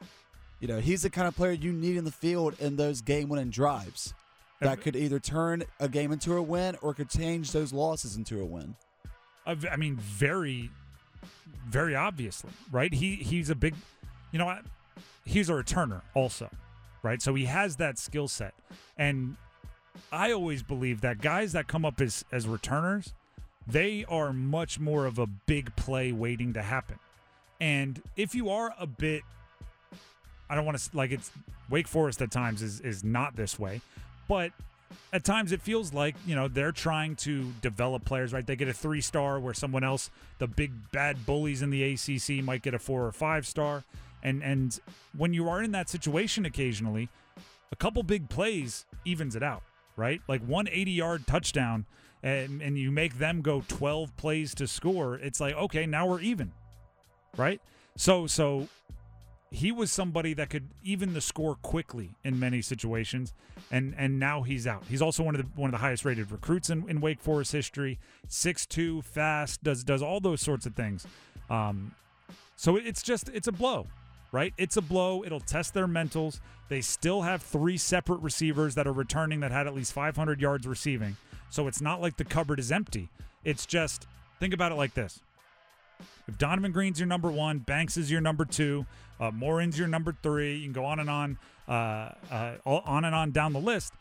You 0.60 0.68
know, 0.68 0.80
he's 0.80 1.02
the 1.02 1.10
kind 1.10 1.28
of 1.28 1.36
player 1.36 1.52
you 1.52 1.74
need 1.74 1.98
in 1.98 2.06
the 2.06 2.12
field 2.12 2.56
in 2.60 2.78
those 2.78 3.02
game-winning 3.02 3.50
drives 3.50 4.14
that 4.62 4.82
could 4.82 4.96
either 4.96 5.20
turn 5.20 5.64
a 5.80 5.90
game 5.90 6.12
into 6.12 6.38
a 6.38 6.42
win 6.42 6.78
or 6.82 6.94
could 6.94 7.10
change 7.10 7.52
those 7.52 7.74
losses 7.74 8.16
into 8.16 8.42
a 8.42 8.46
win. 8.46 8.76
I 9.46 9.76
mean, 9.76 9.98
very, 9.98 10.72
very 11.68 11.96
obviously, 11.96 12.52
right? 12.72 12.94
He 12.94 13.16
he's 13.16 13.50
a 13.50 13.56
big, 13.56 13.76
you 14.32 14.40
know, 14.40 14.58
he's 15.26 15.50
a 15.50 15.54
returner 15.54 16.02
also, 16.14 16.50
right? 17.02 17.22
So 17.22 17.36
he 17.36 17.44
has 17.46 17.76
that 17.76 18.00
skill 18.00 18.30
set, 18.30 18.54
and 18.98 19.36
I 20.14 20.32
always 20.32 20.64
believe 20.64 21.02
that 21.02 21.20
guys 21.20 21.52
that 21.52 21.68
come 21.68 21.84
up 21.84 22.00
as 22.00 22.24
as 22.32 22.48
returners, 22.48 23.14
they 23.68 24.06
are 24.08 24.34
much 24.34 24.80
more 24.80 25.06
of 25.06 25.20
a 25.20 25.28
big 25.28 25.76
play 25.76 26.12
waiting 26.12 26.54
to 26.54 26.62
happen. 26.62 27.00
And 27.60 28.02
if 28.16 28.36
you 28.36 28.50
are 28.50 28.74
a 28.80 28.86
bit, 28.88 29.24
I 30.50 30.56
don't 30.56 30.66
want 30.66 30.78
to 30.78 30.98
like 30.98 31.12
it's 31.12 31.32
Wake 31.70 31.88
Forest 31.88 32.22
at 32.22 32.32
times 32.32 32.62
is 32.62 32.82
is 32.82 33.04
not 33.04 33.36
this 33.36 33.58
way, 33.58 33.82
but 34.28 34.52
at 35.12 35.24
times 35.24 35.52
it 35.52 35.62
feels 35.62 35.94
like 35.94 36.16
you 36.26 36.36
know 36.36 36.48
they're 36.48 36.72
trying 36.72 37.16
to 37.16 37.52
develop 37.62 38.06
players 38.06 38.34
right? 38.34 38.46
They 38.46 38.56
get 38.56 38.68
a 38.68 38.74
three 38.74 39.02
star 39.02 39.40
where 39.40 39.54
someone 39.54 39.84
else 39.84 40.10
the 40.40 40.48
big 40.48 40.92
bad 40.92 41.26
bullies 41.26 41.62
in 41.62 41.70
the 41.70 41.94
acc 41.94 42.44
might 42.44 42.62
get 42.62 42.74
a 42.74 42.80
four 42.80 43.06
or 43.06 43.12
five 43.12 43.48
star. 43.48 43.84
And 44.22 44.44
and 44.44 44.80
when 45.18 45.34
you 45.34 45.50
are 45.50 45.62
in 45.64 45.72
that 45.72 45.90
situation 45.90 46.46
occasionally 46.46 47.10
a 47.72 47.76
couple 47.76 48.04
big 48.04 48.30
plays 48.30 48.86
evens 49.06 49.36
it 49.36 49.44
out 49.44 49.64
right? 49.96 50.22
Like 50.28 50.42
one 50.42 50.68
80 50.70 50.92
yard 50.92 51.28
touchdown 51.28 51.86
and 52.22 52.62
and 52.62 52.78
you 52.78 52.92
make 52.92 53.20
them 53.20 53.42
go 53.42 53.64
12 53.68 54.16
plays 54.16 54.56
to 54.56 54.66
score 54.66 55.16
it's 55.16 55.42
like 55.42 55.56
okay 55.56 55.86
now 55.86 56.08
we're 56.08 56.22
even 56.22 56.54
right? 57.38 57.62
So 57.96 58.28
so 58.28 58.68
he 59.52 59.72
was 59.72 59.92
somebody 59.92 60.34
that 60.34 60.50
could 60.50 60.70
even 60.84 61.14
the 61.14 61.22
score 61.22 61.56
quickly 61.56 62.16
in 62.24 62.40
many 62.40 62.62
situations 62.62 63.34
and 63.72 63.94
and 63.98 64.20
now 64.20 64.42
he's 64.42 64.66
out. 64.66 64.84
He's 64.90 65.02
also 65.02 65.24
one 65.24 65.36
of 65.36 65.42
the 65.42 65.48
one 65.60 65.70
of 65.70 65.72
the 65.72 65.80
highest 65.80 66.06
rated 66.06 66.32
recruits 66.32 66.70
in, 66.70 66.90
in 66.90 67.02
wake 67.02 67.22
forest 67.22 67.52
history. 67.52 68.00
6-2 68.28 69.04
fast 69.04 69.64
does 69.64 69.84
does 69.84 70.02
all 70.02 70.20
those 70.20 70.42
sorts 70.42 70.66
of 70.66 70.76
things. 70.76 71.06
Um 71.50 71.94
so 72.56 72.76
it's 72.78 73.04
just 73.04 73.30
it's 73.30 73.48
a 73.48 73.52
blow 73.52 73.88
right? 74.34 74.54
It's 74.58 74.76
a 74.76 74.82
blow. 74.82 75.24
It'll 75.24 75.40
test 75.40 75.74
their 75.74 75.88
mentals. 75.88 76.42
They 76.68 76.82
still 76.82 77.22
have 77.22 77.42
three 77.42 77.78
separate 77.78 78.20
receivers 78.20 78.76
that 78.76 78.88
are 78.88 78.92
returning 78.92 79.40
that 79.42 79.52
had 79.52 79.68
at 79.68 79.76
least 79.76 79.94
500 79.94 80.42
yards 80.42 80.68
receiving. 80.68 81.16
So 81.50 81.68
it's 81.68 81.80
not 81.80 82.02
like 82.02 82.18
the 82.18 82.26
cupboard 82.26 82.60
is 82.60 82.72
empty. 82.72 83.10
It's 83.46 83.66
just 83.66 84.08
think 84.40 84.54
about 84.54 84.72
it 84.72 84.76
like 84.76 84.96
this. 84.96 85.22
If 86.28 86.38
Donavon 86.38 86.74
Greene's 86.74 87.00
your 87.00 87.08
number 87.08 87.30
one, 87.32 87.60
Banks 87.60 87.96
is 87.96 88.10
your 88.10 88.22
number 88.22 88.44
two, 88.44 88.86
uh, 89.20 89.30
Morin's 89.30 89.78
your 89.78 89.88
number 89.88 90.16
three, 90.24 90.56
you 90.56 90.64
can 90.64 90.74
go 90.74 90.86
on 90.86 91.00
and 91.00 91.10
on, 91.10 91.38
uh, 91.68 92.10
uh, 92.32 92.56
on 92.66 93.06
and 93.06 93.14
on 93.14 93.32
down 93.32 93.54
the 93.54 93.60
list. 93.60 93.94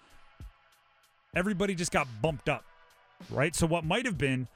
Everybody 1.34 1.74
just 1.74 1.92
got 1.92 2.06
bumped 2.22 2.48
up, 2.48 2.64
right? 3.28 3.54
So 3.54 3.66
what 3.66 3.84
might 3.84 4.06
have 4.06 4.16
been 4.16 4.48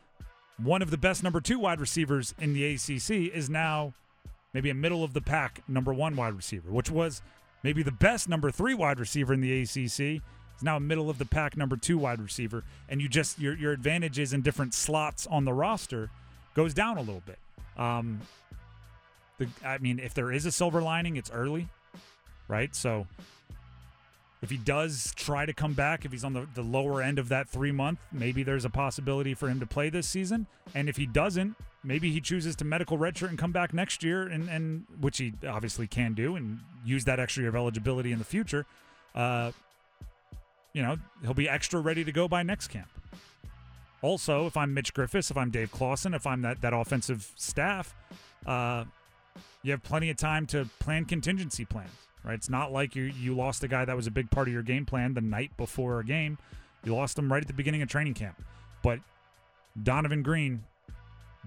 one 0.56 0.80
of 0.80 0.90
the 0.90 0.96
best 0.96 1.22
number 1.22 1.40
two 1.40 1.58
wide 1.58 1.80
receivers 1.80 2.34
in 2.38 2.54
the 2.54 2.64
ACC 2.64 3.34
is 3.34 3.50
now 3.50 3.92
maybe 4.56 4.70
a 4.70 4.74
middle 4.74 5.04
of 5.04 5.12
the 5.12 5.20
pack 5.20 5.62
number 5.68 5.92
one 5.92 6.16
wide 6.16 6.32
receiver, 6.32 6.70
which 6.70 6.90
was 6.90 7.20
maybe 7.62 7.82
the 7.82 7.92
best 7.92 8.26
number 8.26 8.50
three 8.50 8.72
wide 8.72 8.98
receiver 8.98 9.34
in 9.34 9.42
the 9.42 9.60
ACC. 9.60 10.22
Is 10.56 10.62
now 10.62 10.78
a 10.78 10.80
middle 10.80 11.10
of 11.10 11.18
the 11.18 11.26
pack 11.26 11.58
number 11.58 11.76
two 11.76 11.98
wide 11.98 12.22
receiver, 12.22 12.64
and 12.88 13.02
you 13.02 13.06
just 13.06 13.38
your 13.38 13.54
your 13.54 13.72
advantages 13.72 14.32
in 14.32 14.40
different 14.40 14.72
slots 14.72 15.26
on 15.26 15.44
the 15.44 15.52
roster 15.52 16.08
goes 16.54 16.72
down 16.72 16.96
a 16.96 17.00
little 17.00 17.22
bit. 17.26 17.38
Um, 17.76 18.22
the, 19.36 19.46
I 19.62 19.76
mean, 19.76 19.98
if 19.98 20.14
there 20.14 20.32
is 20.32 20.46
a 20.46 20.50
silver 20.50 20.80
lining, 20.80 21.16
it's 21.16 21.30
early, 21.30 21.68
right? 22.48 22.74
So 22.74 23.06
if 24.40 24.48
he 24.48 24.56
does 24.56 25.12
try 25.16 25.44
to 25.44 25.52
come 25.52 25.74
back, 25.74 26.06
if 26.06 26.12
he's 26.12 26.24
on 26.24 26.32
the, 26.32 26.48
the 26.54 26.62
lower 26.62 27.02
end 27.02 27.18
of 27.18 27.28
that 27.28 27.46
three 27.46 27.72
month, 27.72 27.98
maybe 28.10 28.42
there's 28.42 28.64
a 28.64 28.70
possibility 28.70 29.34
for 29.34 29.50
him 29.50 29.60
to 29.60 29.66
play 29.66 29.90
this 29.90 30.08
season. 30.08 30.46
And 30.74 30.88
if 30.88 30.96
he 30.96 31.04
doesn't, 31.04 31.56
maybe 31.86 32.10
he 32.10 32.20
chooses 32.20 32.56
to 32.56 32.64
medical 32.64 32.98
redshirt 32.98 33.28
and 33.28 33.38
come 33.38 33.52
back 33.52 33.72
next 33.72 34.02
year, 34.02 34.22
and, 34.22 34.48
and 34.48 34.84
which 35.00 35.18
he 35.18 35.32
obviously 35.48 35.86
can 35.86 36.12
do, 36.14 36.36
and 36.36 36.58
use 36.84 37.04
that 37.04 37.20
extra 37.20 37.42
year 37.42 37.50
of 37.50 37.56
eligibility 37.56 38.12
in 38.12 38.18
the 38.18 38.24
future. 38.24 38.66
Uh, 39.14 39.52
you 40.72 40.82
know, 40.82 40.96
he'll 41.22 41.34
be 41.34 41.48
extra 41.48 41.80
ready 41.80 42.04
to 42.04 42.12
go 42.12 42.28
by 42.28 42.42
next 42.42 42.68
camp. 42.68 42.88
Also, 44.02 44.46
if 44.46 44.56
I'm 44.56 44.74
Mitch 44.74 44.92
Griffis, 44.92 45.30
if 45.30 45.36
I'm 45.36 45.50
Dave 45.50 45.70
Clawson, 45.70 46.12
if 46.12 46.26
I'm 46.26 46.42
that, 46.42 46.60
that 46.60 46.74
offensive 46.74 47.32
staff, 47.36 47.94
uh, 48.44 48.84
you 49.62 49.70
have 49.70 49.82
plenty 49.82 50.10
of 50.10 50.16
time 50.16 50.46
to 50.48 50.68
plan 50.78 51.06
contingency 51.06 51.64
plans, 51.64 51.90
right? 52.22 52.34
It's 52.34 52.50
not 52.50 52.72
like 52.72 52.94
you 52.94 53.04
you 53.04 53.34
lost 53.34 53.64
a 53.64 53.68
guy 53.68 53.84
that 53.84 53.96
was 53.96 54.06
a 54.06 54.10
big 54.10 54.30
part 54.30 54.48
of 54.48 54.52
your 54.52 54.62
game 54.62 54.84
plan 54.84 55.14
the 55.14 55.20
night 55.20 55.56
before 55.56 55.98
a 56.00 56.04
game. 56.04 56.38
You 56.84 56.94
lost 56.94 57.18
him 57.18 57.32
right 57.32 57.42
at 57.42 57.48
the 57.48 57.54
beginning 57.54 57.82
of 57.82 57.88
training 57.88 58.14
camp. 58.14 58.36
But 58.82 59.00
Donavon 59.82 60.22
Greene, 60.22 60.62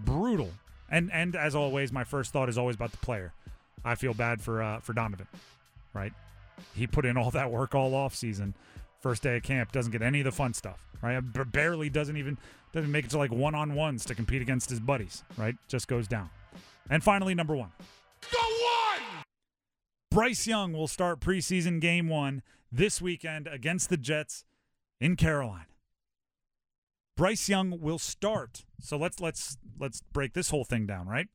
brutal. 0.05 0.51
And 0.89 1.11
and 1.11 1.35
as 1.35 1.55
always, 1.55 1.91
my 1.91 2.03
first 2.03 2.31
thought 2.33 2.49
is 2.49 2.57
always 2.57 2.75
about 2.75 2.91
the 2.91 2.97
player. 2.97 3.33
I 3.85 3.95
feel 3.95 4.13
bad 4.13 4.41
for 4.41 4.61
uh, 4.61 4.79
for 4.79 4.93
Donavon, 4.93 5.27
right? 5.93 6.13
He 6.75 6.87
put 6.87 7.05
in 7.05 7.17
all 7.17 7.31
that 7.31 7.51
work 7.51 7.75
all 7.75 7.93
off 7.95 8.15
season. 8.15 8.53
First 9.01 9.23
day 9.23 9.37
of 9.37 9.43
camp 9.43 9.71
doesn't 9.71 9.91
get 9.91 10.01
any 10.01 10.19
of 10.19 10.25
the 10.25 10.31
fun 10.31 10.53
stuff, 10.53 10.85
right? 11.01 11.19
B- 11.21 11.41
barely 11.45 11.89
doesn't 11.89 12.17
even 12.17 12.37
doesn't 12.73 12.91
make 12.91 13.05
it 13.05 13.11
to 13.11 13.17
like 13.17 13.31
one 13.31 13.55
on 13.55 13.75
ones 13.75 14.03
to 14.05 14.15
compete 14.15 14.41
against 14.41 14.69
his 14.69 14.79
buddies, 14.79 15.23
right? 15.37 15.55
Just 15.67 15.87
goes 15.87 16.07
down. 16.07 16.29
And 16.89 17.03
finally, 17.03 17.33
number 17.35 17.55
one. 17.55 17.71
Bryce 20.11 20.47
Young 20.47 20.73
will 20.73 20.87
start 20.87 21.19
preseason 21.19 21.79
game 21.79 22.09
one 22.09 22.41
this 22.71 22.99
weekend 23.01 23.47
against 23.47 23.89
the 23.89 23.97
Jets 23.97 24.43
in 24.99 25.15
Carolina. 25.15 25.68
Bryce 27.19 27.49
Young 27.49 27.81
will 27.81 27.99
start. 27.99 28.63
So 28.79 28.95
let's 28.95 29.19
let's 29.19 29.57
let's 29.77 30.01
break 30.13 30.33
this 30.33 30.51
whole 30.51 30.63
thing 30.63 30.85
down, 30.85 31.05
right? 31.05 31.27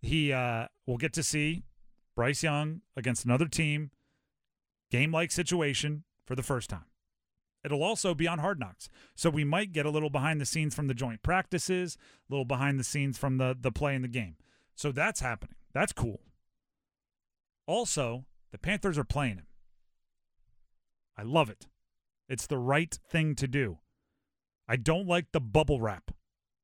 He 0.00 0.32
uh 0.32 0.68
will 0.86 0.98
get 0.98 1.12
to 1.14 1.24
see 1.24 1.64
Bryce 2.14 2.44
Young 2.44 2.82
against 2.96 3.24
another 3.24 3.48
team, 3.48 3.90
game 4.92 5.10
like 5.10 5.32
situation 5.32 6.04
for 6.24 6.36
the 6.36 6.44
first 6.44 6.70
time. 6.70 6.84
It'll 7.64 7.82
also 7.82 8.14
be 8.14 8.28
on 8.28 8.38
Hard 8.38 8.60
Knocks. 8.60 8.88
So 9.16 9.30
we 9.30 9.42
might 9.42 9.72
get 9.72 9.84
a 9.84 9.90
little 9.90 10.10
behind 10.10 10.40
the 10.40 10.46
scenes 10.46 10.76
from 10.76 10.86
the 10.86 10.94
joint 10.94 11.24
practices, 11.24 11.98
a 12.30 12.32
little 12.32 12.44
behind 12.44 12.78
the 12.78 12.84
scenes 12.84 13.18
from 13.18 13.38
the 13.38 13.56
the 13.60 13.72
play 13.72 13.96
in 13.96 14.02
the 14.02 14.08
game. 14.08 14.36
So 14.76 14.92
that's 14.92 15.18
happening. 15.18 15.56
That's 15.74 15.92
cool. 15.92 16.20
Also, 17.66 18.26
the 18.52 18.58
Panthers 18.58 18.96
are 18.96 19.02
playing 19.02 19.38
him. 19.38 19.46
I 21.18 21.24
love 21.24 21.50
it. 21.50 21.66
It's 22.28 22.46
the 22.46 22.58
right 22.58 22.96
thing 23.10 23.34
to 23.34 23.48
do. 23.48 23.78
I 24.72 24.76
don't 24.76 25.06
like 25.06 25.32
the 25.32 25.40
bubble 25.40 25.82
wrap, 25.82 26.12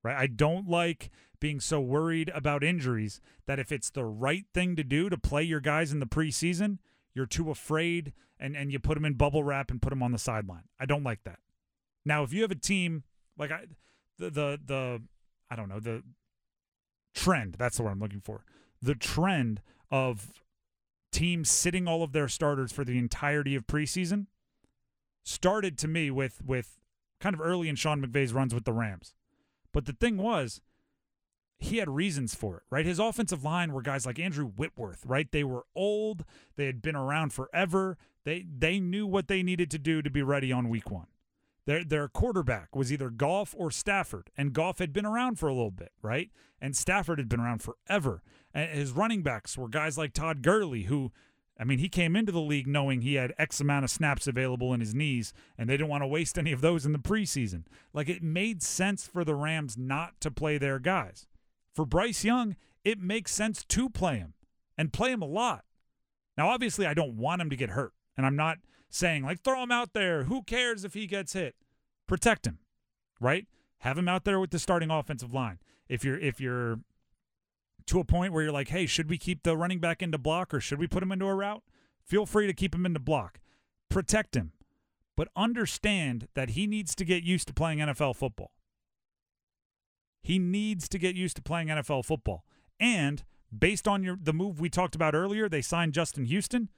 right? 0.03 0.17
I 0.17 0.29
don't 0.29 0.67
like 0.67 1.11
being 1.41 1.61
so 1.61 1.79
worried 1.79 2.33
about 2.35 2.65
injuries 2.65 3.21
that 3.47 3.59
if 3.59 3.71
it's 3.71 3.91
the 3.91 4.07
right 4.07 4.47
thing 4.55 4.77
to 4.77 4.83
do 4.83 5.11
to 5.11 5.19
play 5.19 5.43
your 5.43 5.61
guys 5.61 5.93
in 5.93 6.01
the 6.01 6.07
preseason, 6.07 6.79
you're 7.13 7.27
too 7.27 7.51
afraid 7.51 8.15
and, 8.41 8.57
and 8.57 8.73
you 8.73 8.79
put 8.79 8.95
them 8.95 9.05
in 9.05 9.13
bubble 9.13 9.45
wrap 9.45 9.71
and 9.71 9.83
put 9.83 9.91
them 9.91 10.03
on 10.03 10.13
the 10.13 10.19
sideline. 10.19 10.63
I 10.81 10.87
don't 10.87 11.03
like 11.03 11.25
that. 11.25 11.41
Now, 12.07 12.23
if 12.23 12.33
you 12.33 12.41
have 12.41 12.51
a 12.51 12.55
team 12.55 13.05
like 13.37 13.51
I, 13.53 13.67
the, 14.17 14.31
the, 14.31 14.59
the, 14.65 15.03
I 15.51 15.57
don't 15.57 15.69
know, 15.69 15.79
the 15.79 16.03
trend, 17.15 17.57
that's 17.59 17.77
the 17.77 17.83
word 17.83 17.91
I'm 17.91 18.01
looking 18.01 18.23
for. 18.23 18.43
The 18.81 18.95
trend 18.95 19.61
of 19.91 20.33
teams 21.13 21.51
sitting 21.51 21.87
all 21.87 22.03
of 22.03 22.13
their 22.13 22.29
starters 22.29 22.73
for 22.73 22.87
the 22.87 22.97
entirety 22.97 23.55
of 23.55 23.67
preseason 23.67 24.29
started 25.25 25.77
to 25.77 25.89
me 25.89 26.11
with 26.11 26.41
with 26.43 26.79
kind 27.21 27.35
of 27.35 27.41
early 27.41 27.69
in 27.69 27.77
Sean 27.77 28.03
McVay's 28.03 28.33
runs 28.33 28.55
with 28.55 28.65
the 28.65 28.73
Rams. 28.73 29.15
But 29.73 29.87
the 29.87 29.93
thing 29.93 30.17
was, 30.17 30.61
he 31.59 31.79
had 31.79 31.91
reasons 31.91 32.35
for 32.35 32.59
it, 32.59 32.63
right? 32.71 32.87
His 32.87 32.99
offensive 32.99 33.45
line 33.45 33.73
were 33.73 33.83
guys 33.83 34.07
like 34.07 34.19
Andrew 34.19 34.47
Whitworth, 34.47 35.05
right? 35.05 35.31
They 35.31 35.45
were 35.45 35.67
old, 35.75 36.25
they 36.57 36.67
had 36.67 36.81
been 36.81 36.97
around 36.97 37.33
forever. 37.33 37.99
They 38.25 38.45
they 38.49 38.79
knew 38.79 39.07
what 39.07 39.29
they 39.29 39.43
needed 39.43 39.71
to 39.73 39.79
do 39.79 40.03
to 40.03 40.11
be 40.11 40.23
ready 40.23 40.53
on 40.53 40.69
week 40.69 40.91
1. 40.91 41.07
Their 41.67 41.85
their 41.85 42.09
quarterback 42.09 42.77
was 42.77 42.93
either 42.93 43.11
Goff 43.11 43.55
or 43.59 43.71
Stafford, 43.71 44.31
and 44.37 44.53
Goff 44.53 44.79
had 44.79 44.93
been 44.93 45.07
around 45.07 45.39
for 45.39 45.49
a 45.49 45.55
little 45.55 45.71
bit, 45.71 45.93
right? 46.01 46.31
And 46.61 46.77
Stafford 46.77 47.19
had 47.19 47.29
been 47.29 47.41
around 47.41 47.63
forever. 47.63 48.23
And 48.55 48.71
his 48.71 48.93
running 48.93 49.23
backs 49.23 49.59
were 49.59 49.69
guys 49.69 49.99
like 49.99 50.13
Todd 50.13 50.43
Gurley, 50.43 50.85
who 50.85 51.13
I 51.59 51.65
mean, 51.65 51.79
he 51.81 51.89
came 51.89 52.15
into 52.15 52.31
the 52.31 52.41
league 52.41 52.69
knowing 52.69 53.01
he 53.01 53.15
had 53.15 53.35
X 53.37 53.61
amount 53.61 53.85
of 53.85 53.91
snaps 53.91 54.29
available 54.29 54.73
in 54.73 54.81
his 54.81 54.95
knees, 54.95 55.33
and 55.57 55.69
they 55.69 55.77
didn't 55.77 55.89
want 55.89 56.03
to 56.03 56.07
waste 56.07 56.39
any 56.39 56.53
of 56.53 56.61
those 56.61 56.87
in 56.87 56.93
the 56.93 56.99
preseason. 56.99 57.65
Like, 57.93 58.09
it 58.09 58.23
made 58.23 58.63
sense 58.63 59.09
for 59.09 59.25
the 59.25 59.35
Rams 59.35 59.77
not 59.77 60.21
to 60.21 60.31
play 60.31 60.57
their 60.57 60.79
guys. 60.79 61.27
For 61.75 61.85
Bryce 61.85 62.25
Young, 62.25 62.55
it 62.85 63.01
makes 63.01 63.35
sense 63.35 63.65
to 63.65 63.91
play 63.91 64.19
him 64.19 64.35
and 64.77 64.93
play 64.93 65.11
him 65.11 65.23
a 65.23 65.27
lot. 65.27 65.65
Now, 66.37 66.49
obviously, 66.49 66.87
I 66.87 66.95
don't 66.95 67.17
want 67.17 67.43
him 67.43 67.51
to 67.51 67.57
get 67.57 67.71
hurt, 67.71 67.93
and 68.17 68.25
I'm 68.25 68.37
not 68.37 68.59
saying, 68.89 69.25
like, 69.25 69.43
throw 69.43 69.63
him 69.63 69.73
out 69.73 69.93
there. 69.95 70.25
Who 70.25 70.43
cares 70.43 70.85
if 70.85 70.95
he 70.95 71.09
gets 71.09 71.33
hit? 71.33 71.57
Protect 72.07 72.47
him, 72.47 72.59
right? 73.21 73.47
Have 73.79 73.99
him 73.99 74.09
out 74.09 74.25
there 74.25 74.39
with 74.39 74.51
the 74.51 74.59
starting 74.61 74.91
offensive 74.91 75.35
line. 75.35 75.59
If 75.89 76.05
you're 76.05 76.19
if 76.19 76.41
you're 76.41 76.81
to 77.89 78.01
a 78.01 78.05
point 78.05 78.33
where 78.33 78.43
you're 78.43 78.53
like, 78.53 78.69
hey, 78.69 78.87
should 78.87 79.11
we 79.11 79.19
keep 79.19 79.43
the 79.43 79.57
running 79.57 79.81
back 79.81 80.03
into 80.03 80.19
block 80.19 80.55
or 80.55 80.61
should 80.61 80.79
we 80.79 80.87
put 80.87 81.03
him 81.03 81.13
into 81.13 81.27
a 81.27 81.35
route? 81.35 81.63
Feel 82.05 82.27
free 82.27 82.47
to 82.47 82.53
keep 82.53 82.75
him 82.75 82.87
into 82.87 83.01
block. 83.01 83.41
Protect 83.89 84.37
him. 84.37 84.53
But 85.17 85.29
understand 85.35 86.29
that 86.35 86.51
he 86.51 86.67
needs 86.67 86.95
to 86.95 87.05
get 87.05 87.25
used 87.25 87.49
to 87.49 87.55
playing 87.55 87.79
NFL 87.79 88.17
football. 88.17 88.53
He 90.23 90.39
needs 90.39 90.89
to 90.91 90.99
get 90.99 91.17
used 91.17 91.37
to 91.37 91.43
playing 91.43 91.69
NFL 91.69 92.05
football. 92.05 92.45
And 92.79 93.25
based 93.57 93.89
on 93.89 94.03
your 94.03 94.17
the 94.21 94.33
move 94.33 94.61
we 94.61 94.69
talked 94.69 94.95
about 94.95 95.15
earlier, 95.15 95.49
they 95.49 95.63
signed 95.63 95.95
Justin 95.95 96.27
Houston. 96.27 96.69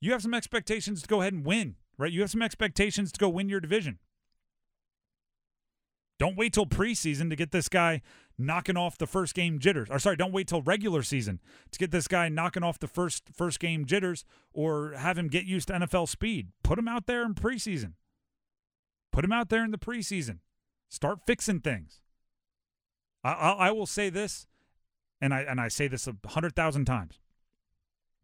You 0.00 0.12
have 0.12 0.22
some 0.22 0.34
expectations 0.34 1.02
to 1.02 1.08
go 1.08 1.20
ahead 1.20 1.32
and 1.32 1.44
win, 1.44 1.76
right? 1.98 2.12
You 2.12 2.20
have 2.20 2.30
some 2.30 2.42
expectations 2.42 3.12
to 3.12 3.18
go 3.18 3.28
win 3.28 3.48
your 3.48 3.60
division. 3.60 3.98
Don't 6.18 6.36
wait 6.36 6.52
till 6.52 6.66
preseason 6.66 7.30
to 7.30 7.36
get 7.36 7.50
this 7.50 7.68
guy 7.68 8.02
knocking 8.40 8.76
off 8.76 8.98
the 8.98 9.06
first 9.06 9.34
game 9.34 9.58
jitters. 9.58 9.88
Or 9.90 9.98
sorry, 9.98 10.16
don't 10.16 10.32
wait 10.32 10.48
till 10.48 10.62
regular 10.62 11.02
season 11.02 11.40
to 11.70 11.78
get 11.78 11.90
this 11.90 12.08
guy 12.08 12.28
knocking 12.28 12.62
off 12.62 12.78
the 12.78 12.88
first 12.88 13.24
first 13.34 13.60
game 13.60 13.84
jitters 13.84 14.24
or 14.52 14.92
have 14.92 15.18
him 15.18 15.28
get 15.28 15.44
used 15.44 15.68
to 15.68 15.74
NFL 15.74 16.08
speed. 16.08 16.48
Put 16.62 16.78
him 16.78 16.88
out 16.88 17.06
there 17.06 17.24
in 17.24 17.34
preseason. 17.34 17.92
Put 19.12 19.24
him 19.24 19.32
out 19.32 19.48
there 19.48 19.64
in 19.64 19.70
the 19.70 19.78
preseason. 19.78 20.38
Start 20.88 21.20
fixing 21.26 21.60
things. 21.60 22.00
I, 23.22 23.32
I, 23.32 23.50
I 23.52 23.70
will 23.70 23.86
say 23.86 24.10
this, 24.10 24.46
and 25.20 25.34
I 25.34 25.40
and 25.40 25.60
I 25.60 25.68
say 25.68 25.88
this 25.88 26.06
a 26.06 26.16
hundred 26.28 26.54
thousand 26.54 26.84
times. 26.84 27.18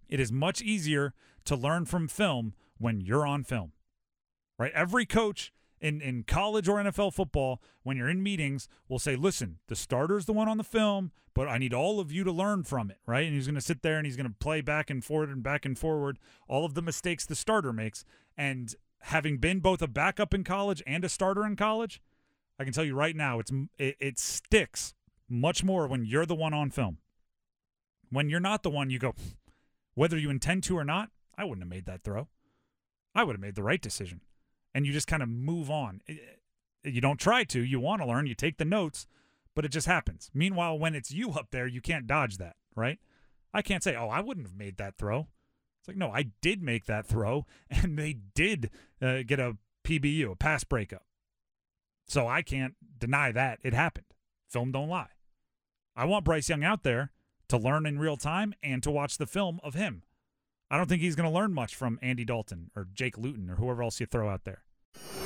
It 0.08 0.20
is 0.20 0.32
much 0.32 0.62
easier 0.62 1.14
to 1.44 1.56
learn 1.56 1.84
from 1.84 2.08
film 2.08 2.54
when 2.78 3.00
you're 3.00 3.26
on 3.26 3.44
film. 3.44 3.72
Right? 4.58 4.72
Every 4.74 5.04
coach 5.04 5.52
in, 5.86 6.00
in 6.00 6.24
college 6.24 6.68
or 6.68 6.78
NFL 6.78 7.14
football, 7.14 7.62
when 7.84 7.96
you're 7.96 8.08
in 8.08 8.20
meetings, 8.20 8.68
will 8.88 8.98
say, 8.98 9.14
listen, 9.14 9.58
the 9.68 9.76
starter's 9.76 10.26
the 10.26 10.32
one 10.32 10.48
on 10.48 10.56
the 10.56 10.64
film, 10.64 11.12
but 11.32 11.46
I 11.46 11.58
need 11.58 11.72
all 11.72 12.00
of 12.00 12.10
you 12.10 12.24
to 12.24 12.32
learn 12.32 12.64
from 12.64 12.90
it, 12.90 12.98
right? 13.06 13.24
And 13.24 13.34
he's 13.34 13.46
going 13.46 13.54
to 13.54 13.60
sit 13.60 13.82
there 13.82 13.96
and 13.96 14.04
he's 14.04 14.16
going 14.16 14.28
to 14.28 14.34
play 14.40 14.60
back 14.60 14.90
and 14.90 15.04
forward 15.04 15.28
and 15.28 15.44
back 15.44 15.64
and 15.64 15.78
forward 15.78 16.18
all 16.48 16.64
of 16.64 16.74
the 16.74 16.82
mistakes 16.82 17.24
the 17.24 17.36
starter 17.36 17.72
makes. 17.72 18.04
And 18.36 18.74
having 19.02 19.38
been 19.38 19.60
both 19.60 19.80
a 19.80 19.86
backup 19.86 20.34
in 20.34 20.42
college 20.42 20.82
and 20.88 21.04
a 21.04 21.08
starter 21.08 21.46
in 21.46 21.54
college, 21.54 22.00
I 22.58 22.64
can 22.64 22.72
tell 22.72 22.84
you 22.84 22.96
right 22.96 23.14
now, 23.14 23.38
it's 23.38 23.52
it, 23.78 23.96
it 24.00 24.18
sticks 24.18 24.92
much 25.28 25.62
more 25.62 25.86
when 25.86 26.04
you're 26.04 26.26
the 26.26 26.34
one 26.34 26.52
on 26.52 26.70
film. 26.70 26.98
When 28.10 28.28
you're 28.28 28.40
not 28.40 28.64
the 28.64 28.70
one, 28.70 28.90
you 28.90 28.98
go, 28.98 29.14
whether 29.94 30.18
you 30.18 30.30
intend 30.30 30.64
to 30.64 30.76
or 30.76 30.84
not, 30.84 31.10
I 31.38 31.44
wouldn't 31.44 31.62
have 31.62 31.70
made 31.70 31.86
that 31.86 32.02
throw. 32.02 32.26
I 33.14 33.22
would 33.22 33.34
have 33.34 33.40
made 33.40 33.54
the 33.54 33.62
right 33.62 33.80
decision 33.80 34.20
and 34.76 34.86
you 34.86 34.92
just 34.92 35.06
kind 35.06 35.22
of 35.22 35.28
move 35.30 35.70
on. 35.70 36.02
You 36.84 37.00
don't 37.00 37.18
try 37.18 37.44
to, 37.44 37.64
you 37.64 37.80
want 37.80 38.02
to 38.02 38.06
learn, 38.06 38.26
you 38.26 38.34
take 38.34 38.58
the 38.58 38.64
notes, 38.66 39.06
but 39.54 39.64
it 39.64 39.70
just 39.70 39.86
happens. 39.86 40.30
Meanwhile, 40.34 40.78
when 40.78 40.94
it's 40.94 41.10
you 41.10 41.30
up 41.30 41.46
there, 41.50 41.66
you 41.66 41.80
can't 41.80 42.06
dodge 42.06 42.36
that, 42.36 42.56
right? 42.76 42.98
I 43.54 43.62
can't 43.62 43.82
say, 43.82 43.96
oh, 43.96 44.08
I 44.10 44.20
wouldn't 44.20 44.46
have 44.46 44.54
made 44.54 44.76
that 44.76 44.98
throw. 44.98 45.28
It's 45.80 45.88
like, 45.88 45.96
no, 45.96 46.10
I 46.10 46.26
did 46.42 46.62
make 46.62 46.84
that 46.84 47.06
throw, 47.06 47.46
and 47.70 47.98
they 47.98 48.18
did 48.34 48.68
uh, 49.00 49.22
get 49.26 49.40
a 49.40 49.56
PBU, 49.82 50.32
a 50.32 50.36
pass 50.36 50.62
breakup. 50.62 51.06
So 52.06 52.28
I 52.28 52.42
can't 52.42 52.74
deny 52.98 53.32
that 53.32 53.60
it 53.64 53.72
happened. 53.72 54.12
Film 54.46 54.72
don't 54.72 54.90
lie. 54.90 55.08
I 55.96 56.04
want 56.04 56.26
Bryce 56.26 56.50
Young 56.50 56.64
out 56.64 56.82
there 56.82 57.12
to 57.48 57.56
learn 57.56 57.86
in 57.86 57.98
real 57.98 58.18
time 58.18 58.52
and 58.62 58.82
to 58.82 58.90
watch 58.90 59.16
the 59.16 59.26
film 59.26 59.58
of 59.64 59.72
him. 59.72 60.02
I 60.70 60.76
don't 60.76 60.86
think 60.86 61.00
he's 61.00 61.16
going 61.16 61.30
to 61.30 61.34
learn 61.34 61.54
much 61.54 61.74
from 61.74 61.98
Andy 62.02 62.26
Dalton 62.26 62.70
or 62.76 62.88
Jake 62.92 63.16
Luton 63.16 63.48
or 63.48 63.56
whoever 63.56 63.82
else 63.82 64.00
you 64.00 64.06
throw 64.06 64.28
out 64.28 64.44
there 64.44 64.65
you 64.96 65.25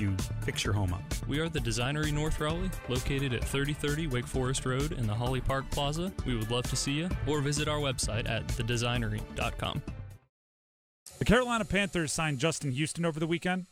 you 0.00 0.16
fix 0.42 0.64
your 0.64 0.74
home 0.74 0.92
up. 0.92 1.02
We 1.26 1.38
are 1.40 1.48
the 1.48 1.60
Designery 1.60 2.12
North 2.12 2.40
Raleigh, 2.40 2.70
located 2.88 3.32
at 3.32 3.44
3030 3.44 4.06
Wake 4.08 4.26
Forest 4.26 4.66
Road 4.66 4.92
in 4.92 5.06
the 5.06 5.14
Holly 5.14 5.40
Park 5.40 5.64
Plaza. 5.70 6.12
We 6.26 6.36
would 6.36 6.50
love 6.50 6.68
to 6.70 6.76
see 6.76 6.92
you, 6.92 7.08
or 7.26 7.40
visit 7.40 7.68
our 7.68 7.78
website 7.78 8.28
at 8.28 8.46
thedesignery.com. 8.48 9.82
The 11.18 11.24
Carolina 11.24 11.64
Panthers 11.64 12.12
signed 12.12 12.38
Justin 12.38 12.72
Houston 12.72 13.04
over 13.04 13.18
the 13.18 13.26
weekend. 13.26 13.66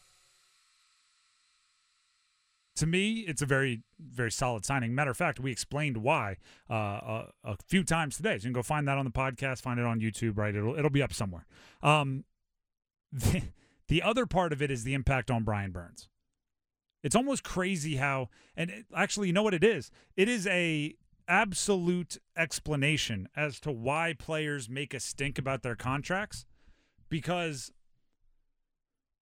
to 2.77 2.87
me, 2.87 3.21
it's 3.21 3.41
a 3.43 3.47
very, 3.47 3.83
very 3.99 4.31
solid 4.31 4.65
signing. 4.65 4.95
Matter 4.95 5.11
of 5.11 5.17
fact, 5.17 5.41
we 5.41 5.51
explained 5.51 5.97
why 5.99 6.37
uh, 6.71 6.75
a, 6.75 7.25
a 7.45 7.57
few 7.67 7.83
times 7.83 8.17
today. 8.17 8.33
So 8.33 8.35
you 8.35 8.41
can 8.49 8.53
go 8.53 8.63
find 8.63 8.87
that 8.87 8.99
on 8.99 9.05
the 9.05 9.11
podcast, 9.11 9.63
find 9.63 9.81
it 9.81 9.87
on 9.87 10.01
YouTube, 10.01 10.37
right? 10.37 10.55
It'll 10.55 10.77
it'll 10.79 10.91
be 10.91 11.03
up 11.03 11.13
somewhere. 11.13 11.47
Um, 11.83 12.25
the, 13.13 13.43
the 13.89 14.03
other 14.03 14.27
part 14.27 14.53
of 14.53 14.61
it 14.61 14.71
is 14.71 14.85
the 14.85 14.95
impact 14.95 15.31
on 15.31 15.45
Brian 15.45 15.71
Burns. 15.71 16.09
It's 17.03 17.17
almost 17.17 17.45
crazy 17.45 17.97
how, 17.97 18.31
and 18.57 18.71
it, 18.71 18.87
actually, 18.95 19.29
you 19.29 19.33
know 19.33 19.43
what 19.43 19.55
it 19.55 19.65
is? 19.65 19.91
It 20.17 20.29
is 20.29 20.47
a 20.47 20.95
absolute 21.29 22.19
explanation 22.37 23.29
as 23.37 23.61
to 23.61 23.73
why 23.73 24.15
players 24.19 24.69
make 24.69 24.95
a 24.95 25.01
stink 25.01 25.39
about 25.39 25.63
their 25.63 25.77
contracts, 25.77 26.47
because 27.09 27.71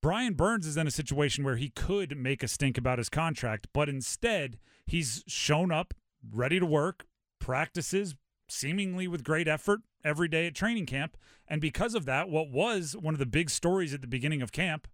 Brian 0.03 0.35
Burns 0.35 0.67
is 0.67 0.77
in 0.77 0.87
a 0.87 0.91
situation 0.91 1.45
where 1.45 1.57
he 1.57 1.71
could 1.71 2.17
make 2.17 2.43
a 2.43 2.49
stink 2.49 2.77
about 2.77 2.99
his 2.99 3.09
contract, 3.09 3.69
but 3.73 3.89
instead 3.89 4.59
he's 4.87 5.25
shown 5.27 5.73
up 5.73 5.95
ready 6.31 6.61
to 6.61 6.67
work, 6.67 7.07
practices 7.39 8.15
seemingly 8.55 9.09
with 9.09 9.25
great 9.25 9.49
effort 9.49 9.81
every 10.05 10.29
day 10.29 10.47
at 10.47 10.55
training 10.55 10.87
camp. 10.87 11.17
And 11.49 11.61
because 11.61 11.95
of 11.95 12.07
that, 12.07 12.29
what 12.29 12.51
was 12.51 12.97
one 12.99 13.15
of 13.15 13.19
the 13.19 13.27
big 13.27 13.51
stories 13.51 13.93
at 13.93 14.01
the 14.01 14.07
beginning 14.07 14.43
of 14.43 14.53
camp, 14.53 14.89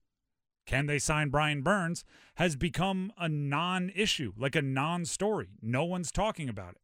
can 0.66 0.87
they 0.87 0.99
sign 0.99 1.31
Brian 1.31 1.62
Burns, 1.62 2.05
has 2.37 2.57
become 2.57 3.12
a 3.18 3.29
non 3.29 3.90
issue, 3.94 4.33
like 4.37 4.57
a 4.57 4.62
non 4.62 5.05
story. 5.05 5.49
No 5.62 5.85
one's 5.85 6.12
talking 6.12 6.49
about 6.49 6.73
it. 6.73 6.81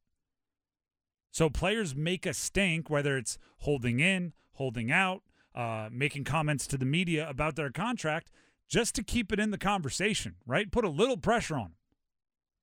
So 1.31 1.51
players 1.51 1.95
make 1.95 2.25
a 2.27 2.35
stink, 2.35 2.89
whether 2.89 3.17
it's 3.17 3.39
holding 3.59 4.01
in, 4.01 4.33
holding 4.53 4.91
out, 4.91 5.23
uh, 5.55 5.89
making 5.93 6.25
comments 6.25 6.67
to 6.69 6.79
the 6.79 6.87
media 6.87 7.29
about 7.29 7.57
their 7.57 7.71
contract 7.71 8.31
just 8.69 8.95
to 8.95 9.03
keep 9.03 9.33
it 9.33 9.39
in 9.39 9.51
the 9.51 9.59
conversation, 9.59 10.37
right? 10.47 10.73
Put 10.73 10.85
a 10.85 10.91
little 10.91 11.17
pressure 11.17 11.57
on 11.57 11.61
him. 11.61 11.75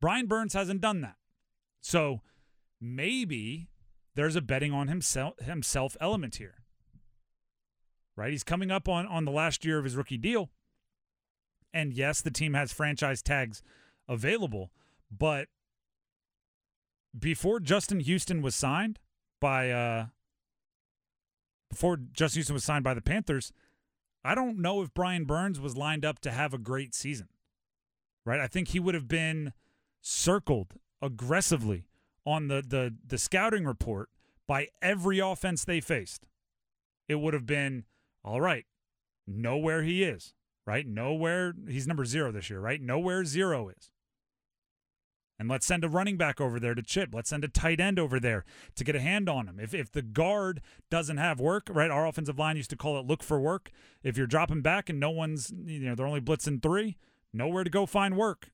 Brian 0.02 0.26
Burns 0.26 0.54
hasn't 0.54 0.82
done 0.82 1.02
that. 1.02 1.15
So 1.82 2.21
maybe 2.82 3.69
there's 4.15 4.36
a 4.36 4.41
betting 4.41 4.73
on 4.73 4.88
himself 4.88 5.39
himself 5.39 5.97
element 5.99 6.36
here. 6.36 6.56
Right? 8.15 8.32
He's 8.32 8.43
coming 8.43 8.71
up 8.71 8.88
on 8.88 9.08
on 9.08 9.26
the 9.26 9.32
last 9.32 9.65
year 9.65 9.78
of 9.78 9.86
his 9.86 9.95
rookie 9.95 10.17
deal. 10.17 10.49
And 11.73 11.93
yes, 11.93 12.21
the 12.21 12.32
team 12.32 12.54
has 12.54 12.71
franchise 12.71 13.23
tags 13.23 13.63
available, 14.08 14.71
but 15.12 15.47
before 17.17 17.60
Justin 17.60 17.99
Houston 17.99 18.41
was 18.41 18.56
signed 18.56 18.99
by 19.39 19.71
uh 19.71 20.06
before 21.69 21.97
Justin 21.97 22.39
Houston 22.39 22.54
was 22.54 22.63
signed 22.63 22.84
by 22.84 22.93
the 22.93 23.02
Panthers, 23.02 23.52
I 24.23 24.36
don't 24.36 24.60
know 24.60 24.82
if 24.84 24.93
Brian 24.93 25.26
Burns 25.26 25.60
was 25.60 25.76
lined 25.76 26.06
up 26.06 26.19
to 26.19 26.32
have 26.32 26.54
a 26.54 26.60
great 26.60 26.93
season. 26.93 27.30
Right? 28.26 28.39
I 28.39 28.47
think 28.47 28.69
he 28.69 28.80
would 28.80 28.93
have 28.93 29.08
been 29.08 29.54
circled 30.02 30.76
aggressively 31.02 31.88
on 32.25 32.47
the 32.47 32.63
the 32.65 32.95
the 33.05 33.17
scouting 33.17 33.65
report 33.65 34.09
by 34.47 34.67
every 34.81 35.19
offense 35.19 35.65
they 35.65 35.81
faced. 35.81 36.27
It 37.07 37.15
would 37.15 37.33
have 37.33 37.45
been 37.45 37.86
all 38.23 38.41
right. 38.41 38.65
Know 39.27 39.57
where 39.57 39.83
he 39.83 40.03
is, 40.03 40.33
right? 40.65 40.86
Know 40.86 41.13
where 41.13 41.53
he's 41.67 41.88
number 41.88 42.05
0 42.05 42.31
this 42.31 42.49
year, 42.49 42.59
right? 42.59 42.81
Know 42.81 42.99
where 42.99 43.23
0 43.23 43.69
is. 43.69 43.89
And 45.39 45.49
let's 45.49 45.65
send 45.65 45.83
a 45.83 45.89
running 45.89 46.15
back 46.15 46.39
over 46.39 46.59
there 46.59 46.75
to 46.75 46.81
chip. 46.81 47.09
Let's 47.13 47.29
send 47.29 47.43
a 47.43 47.49
tight 47.49 47.81
end 47.81 47.99
over 47.99 48.19
there 48.19 48.45
to 48.75 48.83
get 48.83 48.95
a 48.95 49.01
hand 49.01 49.27
on 49.27 49.47
him. 49.47 49.59
If 49.59 49.73
if 49.73 49.91
the 49.91 50.01
guard 50.01 50.62
doesn't 50.89 51.17
have 51.17 51.39
work, 51.39 51.67
right? 51.69 51.91
Our 51.91 52.07
offensive 52.07 52.39
line 52.39 52.55
used 52.55 52.69
to 52.69 52.77
call 52.77 52.99
it 52.99 53.05
look 53.05 53.23
for 53.23 53.39
work. 53.39 53.71
If 54.03 54.15
you're 54.15 54.27
dropping 54.27 54.62
back 54.62 54.89
and 54.89 54.99
no 54.99 55.09
one's, 55.09 55.51
you 55.65 55.79
know, 55.79 55.95
they're 55.95 56.07
only 56.07 56.21
blitzing 56.21 56.62
three, 56.62 56.97
nowhere 57.33 57.63
to 57.63 57.69
go 57.69 57.86
find 57.86 58.15
work. 58.15 58.51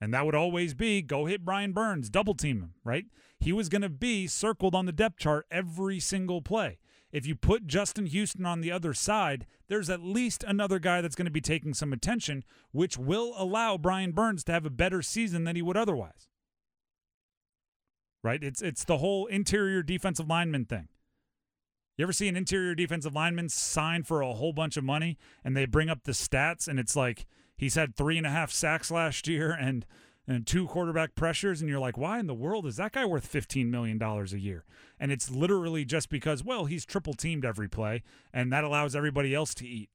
And 0.00 0.12
that 0.12 0.26
would 0.26 0.34
always 0.34 0.74
be 0.74 1.00
go 1.02 1.26
hit 1.26 1.44
Brian 1.44 1.72
Burns, 1.72 2.10
double 2.10 2.34
team 2.34 2.60
him, 2.60 2.74
right? 2.84 3.06
He 3.38 3.52
was 3.52 3.68
going 3.68 3.82
to 3.82 3.88
be 3.88 4.26
circled 4.26 4.74
on 4.74 4.86
the 4.86 4.92
depth 4.92 5.18
chart 5.18 5.46
every 5.50 6.00
single 6.00 6.42
play. 6.42 6.78
If 7.12 7.26
you 7.26 7.34
put 7.34 7.66
Justin 7.66 8.06
Houston 8.06 8.44
on 8.44 8.60
the 8.60 8.72
other 8.72 8.92
side, 8.92 9.46
there's 9.68 9.88
at 9.88 10.02
least 10.02 10.44
another 10.44 10.78
guy 10.78 11.00
that's 11.00 11.14
going 11.14 11.26
to 11.26 11.30
be 11.30 11.40
taking 11.40 11.72
some 11.72 11.92
attention, 11.92 12.44
which 12.72 12.98
will 12.98 13.32
allow 13.38 13.78
Brian 13.78 14.12
Burns 14.12 14.44
to 14.44 14.52
have 14.52 14.66
a 14.66 14.70
better 14.70 15.02
season 15.02 15.44
than 15.44 15.56
he 15.56 15.62
would 15.62 15.76
otherwise. 15.76 16.28
Right? 18.22 18.42
It's 18.42 18.60
it's 18.60 18.84
the 18.84 18.98
whole 18.98 19.26
interior 19.26 19.82
defensive 19.82 20.28
lineman 20.28 20.64
thing. 20.64 20.88
You 21.96 22.04
ever 22.04 22.12
see 22.12 22.28
an 22.28 22.36
interior 22.36 22.74
defensive 22.74 23.14
lineman 23.14 23.48
sign 23.48 24.02
for 24.02 24.20
a 24.20 24.34
whole 24.34 24.52
bunch 24.52 24.76
of 24.76 24.84
money 24.84 25.16
and 25.42 25.56
they 25.56 25.64
bring 25.64 25.88
up 25.88 26.04
the 26.04 26.12
stats 26.12 26.68
and 26.68 26.78
it's 26.78 26.94
like 26.94 27.24
he's 27.56 27.74
had 27.74 27.94
three 27.94 28.18
and 28.18 28.26
a 28.26 28.30
half 28.30 28.50
sacks 28.50 28.90
last 28.90 29.26
year 29.28 29.52
and 29.52 29.86
and 30.28 30.46
two 30.46 30.66
quarterback 30.66 31.14
pressures, 31.14 31.60
and 31.60 31.70
you're 31.70 31.78
like, 31.78 31.96
why 31.96 32.18
in 32.18 32.26
the 32.26 32.34
world 32.34 32.66
is 32.66 32.76
that 32.76 32.92
guy 32.92 33.04
worth 33.04 33.30
$15 33.30 33.68
million 33.68 34.02
a 34.02 34.24
year? 34.36 34.64
And 34.98 35.12
it's 35.12 35.30
literally 35.30 35.84
just 35.84 36.08
because, 36.08 36.42
well, 36.42 36.64
he's 36.64 36.84
triple 36.84 37.14
teamed 37.14 37.44
every 37.44 37.68
play, 37.68 38.02
and 38.32 38.52
that 38.52 38.64
allows 38.64 38.96
everybody 38.96 39.34
else 39.34 39.54
to 39.54 39.66
eat. 39.66 39.88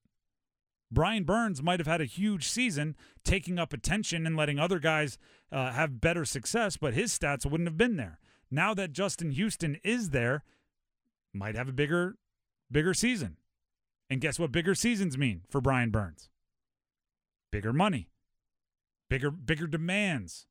Brian 0.92 1.24
Burns 1.24 1.62
might 1.62 1.80
have 1.80 1.88
had 1.88 2.02
a 2.02 2.06
huge 2.06 2.48
season 2.48 2.96
taking 3.24 3.58
up 3.58 3.72
attention 3.74 4.26
and 4.26 4.36
letting 4.36 4.60
other 4.60 4.80
guys 4.80 5.18
uh, 5.52 5.72
have 5.72 6.02
better 6.02 6.26
success, 6.26 6.78
but 6.78 6.94
his 6.94 7.18
stats 7.18 7.46
wouldn't 7.46 7.68
have 7.68 7.78
been 7.78 7.96
there. 7.96 8.20
Now 8.50 8.74
that 8.74 8.92
Justin 8.92 9.32
Houston 9.32 9.78
is 9.84 10.10
there, 10.10 10.44
might 11.34 11.56
have 11.56 11.70
a 11.70 11.74
bigger, 11.74 12.16
bigger 12.70 12.94
season. 12.94 13.38
And 14.10 14.20
guess 14.20 14.38
what 14.38 14.52
bigger 14.52 14.76
seasons 14.76 15.18
mean 15.18 15.44
for 15.50 15.62
Brian 15.62 15.92
Burns? 15.92 16.31
Bigger 17.52 17.74
money 17.74 18.08
bigger 19.12 19.30
bigger 19.30 19.68
demands, 19.68 20.48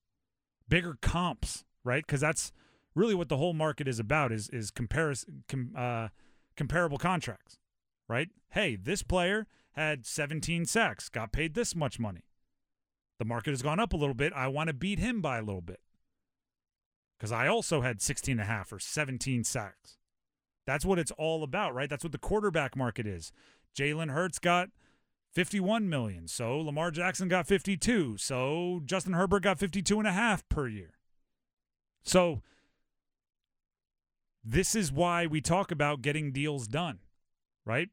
bigger 0.69 0.99
comps, 1.01 1.65
right? 1.83 2.07
Because 2.07 2.21
that's 2.21 2.53
really 2.95 3.15
what 3.15 3.31
the 3.31 3.39
whole 3.39 3.55
market 3.55 3.89
is 3.89 3.99
about 3.99 4.31
is 4.31 4.51
is 4.51 4.71
comparison 4.71 5.45
com, 5.49 5.73
uh, 5.75 6.09
comparable 6.57 6.99
contracts, 6.99 7.59
right? 8.07 8.29
Hey, 8.51 8.77
this 8.77 9.03
player 9.03 9.47
had 9.73 10.05
17 10.05 10.67
sacks, 10.67 11.09
got 11.09 11.33
paid 11.33 11.55
this 11.55 11.75
much 11.75 11.99
money. 11.99 12.25
The 13.19 13.25
market 13.25 13.51
has 13.51 13.63
gone 13.63 13.81
up 13.81 13.95
a 13.95 13.97
little 13.97 14.15
bit. 14.15 14.33
I 14.35 14.49
want 14.49 14.69
to 14.69 14.75
beat 14.75 14.99
him 14.99 15.23
by 15.23 15.39
a 15.39 15.43
little 15.43 15.63
bit 15.63 15.81
because 17.19 17.33
I 17.33 17.49
also 17.49 17.81
had 17.81 18.03
16 18.03 18.33
and 18.33 18.41
a 18.43 18.45
half 18.45 18.73
or 18.73 18.79
17 18.79 19.43
sacks. 19.45 19.97
That's 20.67 20.85
what 20.85 20.99
it's 20.99 21.13
all 21.13 21.43
about, 21.43 21.75
right? 21.75 21.89
That's 21.89 22.05
what 22.05 22.13
the 22.13 22.19
quarterback 22.19 22.77
market 22.77 23.07
is. 23.07 23.33
Jalen 23.75 24.11
Hurts 24.11 24.39
got 24.39 24.69
51 25.33 25.89
million. 25.89 26.27
So 26.27 26.59
Lamar 26.59 26.91
Jackson 26.91 27.29
got 27.29 27.47
52. 27.47 28.17
So 28.19 28.81
Justin 28.85 29.13
Herbert 29.13 29.43
got 29.43 29.59
52 29.59 29.99
and 29.99 30.09
a 30.09 30.13
half 30.13 30.49
per 30.49 30.67
year. 30.67 30.93
So 32.03 32.43
this 34.45 34.75
is 34.75 34.91
why 34.91 35.27
we 35.27 35.41
talk 35.41 35.71
about 35.71 36.03
getting 36.03 36.33
deals 36.33 36.67
done, 36.67 37.01
right? 37.65 37.89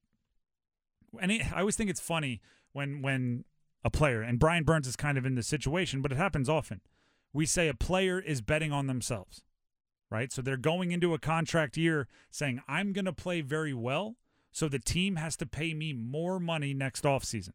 And 1.19 1.31
it, 1.31 1.53
I 1.53 1.59
always 1.59 1.75
think 1.75 1.89
it's 1.89 1.99
funny 1.99 2.41
when 2.73 3.01
when 3.01 3.43
a 3.83 3.89
player 3.89 4.21
and 4.21 4.39
Brian 4.39 4.63
Burns 4.63 4.87
is 4.87 4.95
kind 4.95 5.17
of 5.17 5.25
in 5.25 5.35
this 5.35 5.47
situation, 5.47 6.01
but 6.01 6.11
it 6.11 6.17
happens 6.17 6.49
often. 6.49 6.81
We 7.33 7.45
say 7.45 7.67
a 7.67 7.73
player 7.73 8.19
is 8.19 8.41
betting 8.41 8.71
on 8.71 8.87
themselves, 8.87 9.43
right? 10.09 10.31
So 10.31 10.41
they're 10.41 10.57
going 10.57 10.91
into 10.91 11.13
a 11.13 11.19
contract 11.19 11.77
year 11.77 12.07
saying, 12.31 12.61
"I'm 12.67 12.93
going 12.93 13.05
to 13.05 13.13
play 13.13 13.41
very 13.41 13.73
well." 13.73 14.15
So 14.51 14.67
the 14.67 14.79
team 14.79 15.15
has 15.17 15.35
to 15.37 15.45
pay 15.45 15.73
me 15.73 15.93
more 15.93 16.39
money 16.39 16.73
next 16.73 17.03
offseason. 17.03 17.53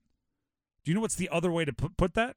Do 0.84 0.90
you 0.90 0.94
know 0.94 1.00
what's 1.00 1.14
the 1.14 1.28
other 1.30 1.50
way 1.50 1.64
to 1.64 1.72
put, 1.72 2.14
that? 2.14 2.36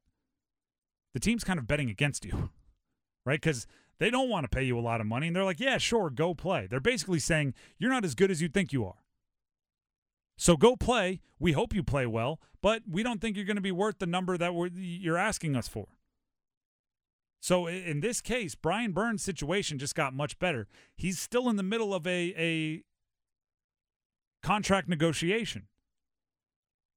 The 1.14 1.20
team's 1.20 1.44
kind 1.44 1.60
of 1.60 1.68
betting 1.68 1.90
against 1.90 2.26
you, 2.26 2.50
right? 3.26 3.42
Because 3.42 3.68
they 3.98 4.10
don't 4.10 4.30
want 4.30 4.44
to 4.44 4.56
pay 4.56 4.64
you 4.64 4.78
a 4.78 4.82
lot 4.82 5.02
of 5.02 5.08
money. 5.08 5.28
And 5.28 5.36
they're 5.36 5.44
like, 5.44 5.60
yeah, 5.60 5.78
sure, 5.78 6.10
go 6.10 6.34
play. 6.34 6.68
They're 6.68 6.80
basically 6.80 7.20
saying, 7.20 7.54
you're 7.78 7.92
not 7.92 8.06
as 8.06 8.16
good 8.16 8.32
as 8.32 8.42
you 8.42 8.50
think 8.50 8.74
you 8.74 8.86
are. 8.86 9.04
So 10.38 10.58
go 10.58 10.76
play. 10.76 11.22
We 11.40 11.54
hope 11.54 11.74
you 11.74 11.84
play 11.84 12.06
well, 12.06 12.40
but 12.62 12.84
we 12.90 13.04
don't 13.04 13.22
think 13.22 13.36
you're 13.36 13.46
going 13.46 13.56
to 13.56 13.62
be 13.62 13.72
worth 13.72 14.00
the 14.00 14.06
number 14.06 14.38
that 14.38 14.54
you're 14.76 15.18
asking 15.18 15.56
us 15.56 15.68
for. 15.68 15.88
So 17.40 17.68
in 17.68 18.00
this 18.00 18.22
case, 18.22 18.56
Brian 18.56 18.92
Burns' 18.92 19.22
situation 19.22 19.78
just 19.78 19.96
got 19.96 20.14
much 20.14 20.40
better. 20.40 20.68
He's 20.96 21.20
still 21.20 21.48
in 21.48 21.58
the 21.58 21.64
middle 21.64 21.94
of 21.94 22.08
a, 22.08 22.34
a 22.38 22.84
contract 24.46 24.88
negotiation. 24.88 25.64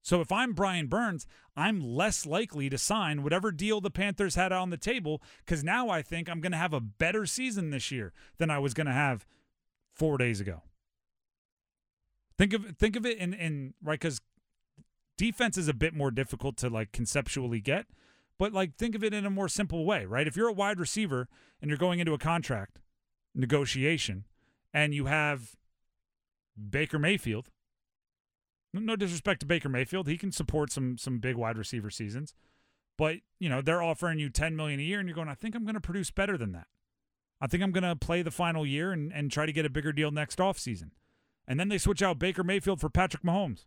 So 0.02 0.20
if 0.20 0.30
I'm 0.30 0.52
Brian 0.52 0.86
Burns, 0.86 1.26
I'm 1.56 1.80
less 1.80 2.26
likely 2.26 2.68
to 2.68 2.76
sign 2.76 3.22
whatever 3.22 3.50
deal 3.50 3.80
the 3.80 3.90
Panthers 3.90 4.34
had 4.34 4.52
on 4.52 4.68
the 4.68 4.76
table 4.76 5.22
because 5.44 5.64
now 5.64 5.88
I 5.88 6.02
think 6.02 6.28
I'm 6.28 6.42
going 6.42 6.52
to 6.52 6.58
have 6.58 6.74
a 6.74 6.80
better 6.80 7.24
season 7.24 7.70
this 7.70 7.90
year 7.90 8.12
than 8.36 8.50
I 8.50 8.58
was 8.58 8.74
going 8.74 8.86
to 8.86 8.92
have 8.92 9.26
four 9.94 10.18
days 10.18 10.42
ago. 10.42 10.60
Think 12.36 12.52
of 12.52 12.76
think 12.78 12.96
of 12.96 13.06
it 13.06 13.16
in 13.16 13.32
in 13.32 13.72
right 13.82 13.98
because 13.98 14.20
defense 15.16 15.56
is 15.56 15.68
a 15.68 15.74
bit 15.74 15.94
more 15.94 16.10
difficult 16.10 16.58
to 16.58 16.68
like 16.68 16.92
conceptually 16.92 17.60
get, 17.60 17.86
but 18.38 18.52
like 18.52 18.76
think 18.76 18.94
of 18.94 19.02
it 19.02 19.14
in 19.14 19.24
a 19.24 19.30
more 19.30 19.48
simple 19.48 19.86
way, 19.86 20.04
right? 20.04 20.28
If 20.28 20.36
you're 20.36 20.48
a 20.48 20.52
wide 20.52 20.78
receiver 20.78 21.28
and 21.62 21.70
you're 21.70 21.78
going 21.78 21.98
into 21.98 22.12
a 22.12 22.18
contract 22.18 22.78
negotiation 23.34 24.26
and 24.74 24.94
you 24.94 25.06
have 25.06 25.56
Baker 26.70 26.98
Mayfield. 26.98 27.48
No 28.74 28.96
disrespect 28.96 29.40
to 29.40 29.46
Baker 29.46 29.68
Mayfield, 29.68 30.08
he 30.08 30.18
can 30.18 30.30
support 30.30 30.70
some 30.70 30.98
some 30.98 31.18
big 31.18 31.36
wide 31.36 31.56
receiver 31.56 31.90
seasons. 31.90 32.34
But, 32.98 33.18
you 33.38 33.48
know, 33.48 33.62
they're 33.62 33.82
offering 33.82 34.18
you 34.18 34.28
10 34.28 34.56
million 34.56 34.80
a 34.80 34.82
year 34.82 34.98
and 34.98 35.08
you're 35.08 35.14
going, 35.14 35.28
I 35.28 35.34
think 35.34 35.54
I'm 35.54 35.64
going 35.64 35.76
to 35.76 35.80
produce 35.80 36.10
better 36.10 36.36
than 36.36 36.52
that. 36.52 36.66
I 37.40 37.46
think 37.46 37.62
I'm 37.62 37.70
going 37.70 37.84
to 37.84 37.94
play 37.94 38.22
the 38.22 38.32
final 38.32 38.66
year 38.66 38.90
and, 38.90 39.12
and 39.12 39.30
try 39.30 39.46
to 39.46 39.52
get 39.52 39.64
a 39.64 39.70
bigger 39.70 39.92
deal 39.92 40.10
next 40.10 40.40
offseason. 40.40 40.90
And 41.46 41.58
then 41.58 41.68
they 41.68 41.78
switch 41.78 42.02
out 42.02 42.18
Baker 42.18 42.42
Mayfield 42.42 42.80
for 42.80 42.90
Patrick 42.90 43.22
Mahomes. 43.22 43.64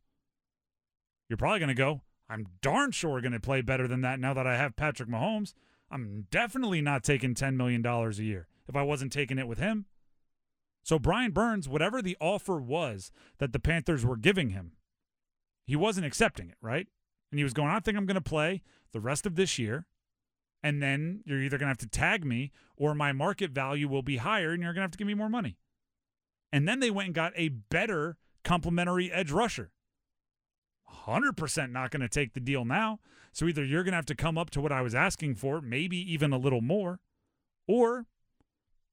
You're 1.29 1.37
probably 1.37 1.59
going 1.59 1.69
to 1.69 1.73
go, 1.73 2.01
I'm 2.29 2.45
darn 2.61 2.91
sure 2.91 3.21
going 3.21 3.31
to 3.31 3.39
play 3.39 3.61
better 3.61 3.87
than 3.87 4.01
that 4.01 4.19
now 4.19 4.33
that 4.33 4.45
I 4.45 4.57
have 4.57 4.75
Patrick 4.75 5.09
Mahomes. 5.09 5.53
I'm 5.89 6.27
definitely 6.29 6.81
not 6.81 7.03
taking 7.03 7.33
$10 7.33 7.55
million 7.55 7.85
a 7.85 8.11
year 8.21 8.47
if 8.67 8.75
I 8.75 8.83
wasn't 8.83 9.13
taking 9.13 9.39
it 9.39 9.47
with 9.47 9.59
him. 9.59 9.85
So, 10.83 10.97
Brian 10.97 11.31
Burns, 11.31 11.69
whatever 11.69 12.01
the 12.01 12.17
offer 12.19 12.57
was 12.59 13.11
that 13.37 13.53
the 13.53 13.59
Panthers 13.59 14.05
were 14.05 14.17
giving 14.17 14.49
him, 14.49 14.73
he 15.65 15.75
wasn't 15.75 16.05
accepting 16.05 16.49
it, 16.49 16.57
right? 16.61 16.87
And 17.31 17.39
he 17.39 17.43
was 17.43 17.53
going, 17.53 17.69
I 17.69 17.79
think 17.79 17.97
I'm 17.97 18.05
going 18.05 18.15
to 18.15 18.21
play 18.21 18.61
the 18.91 18.99
rest 18.99 19.25
of 19.25 19.35
this 19.35 19.57
year. 19.57 19.85
And 20.63 20.81
then 20.81 21.21
you're 21.25 21.41
either 21.41 21.57
going 21.57 21.67
to 21.67 21.71
have 21.71 21.77
to 21.79 21.87
tag 21.87 22.25
me 22.25 22.51
or 22.75 22.93
my 22.93 23.11
market 23.11 23.51
value 23.51 23.87
will 23.87 24.03
be 24.03 24.17
higher 24.17 24.51
and 24.51 24.61
you're 24.61 24.73
going 24.73 24.81
to 24.81 24.85
have 24.85 24.91
to 24.91 24.97
give 24.97 25.07
me 25.07 25.13
more 25.13 25.29
money. 25.29 25.57
And 26.51 26.67
then 26.67 26.79
they 26.79 26.91
went 26.91 27.07
and 27.07 27.15
got 27.15 27.33
a 27.35 27.49
better 27.49 28.17
complementary 28.43 29.11
edge 29.11 29.31
rusher. 29.31 29.71
100% 31.07 31.71
not 31.71 31.89
going 31.89 32.01
to 32.01 32.09
take 32.09 32.33
the 32.33 32.39
deal 32.39 32.65
now. 32.65 32.99
So 33.31 33.47
either 33.47 33.63
you're 33.63 33.83
going 33.83 33.93
to 33.93 33.97
have 33.97 34.05
to 34.07 34.15
come 34.15 34.37
up 34.37 34.49
to 34.51 34.61
what 34.61 34.71
I 34.71 34.81
was 34.81 34.93
asking 34.93 35.35
for, 35.35 35.61
maybe 35.61 35.97
even 36.11 36.33
a 36.33 36.37
little 36.37 36.61
more, 36.61 36.99
or 37.67 38.05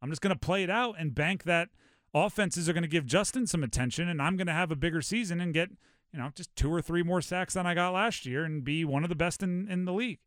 I'm 0.00 0.10
just 0.10 0.22
going 0.22 0.34
to 0.34 0.38
play 0.38 0.62
it 0.62 0.70
out 0.70 0.96
and 0.98 1.14
bank 1.14 1.44
that 1.44 1.68
offenses 2.14 2.68
are 2.68 2.72
going 2.72 2.82
to 2.82 2.88
give 2.88 3.06
Justin 3.06 3.46
some 3.46 3.62
attention 3.62 4.08
and 4.08 4.22
I'm 4.22 4.36
going 4.36 4.46
to 4.46 4.52
have 4.52 4.70
a 4.70 4.76
bigger 4.76 5.02
season 5.02 5.40
and 5.40 5.52
get, 5.52 5.70
you 6.12 6.18
know, 6.18 6.30
just 6.34 6.54
two 6.56 6.72
or 6.72 6.80
three 6.80 7.02
more 7.02 7.20
sacks 7.20 7.54
than 7.54 7.66
I 7.66 7.74
got 7.74 7.92
last 7.92 8.24
year 8.26 8.44
and 8.44 8.64
be 8.64 8.84
one 8.84 9.02
of 9.02 9.08
the 9.08 9.16
best 9.16 9.42
in, 9.42 9.68
in 9.68 9.84
the 9.84 9.92
league. 9.92 10.18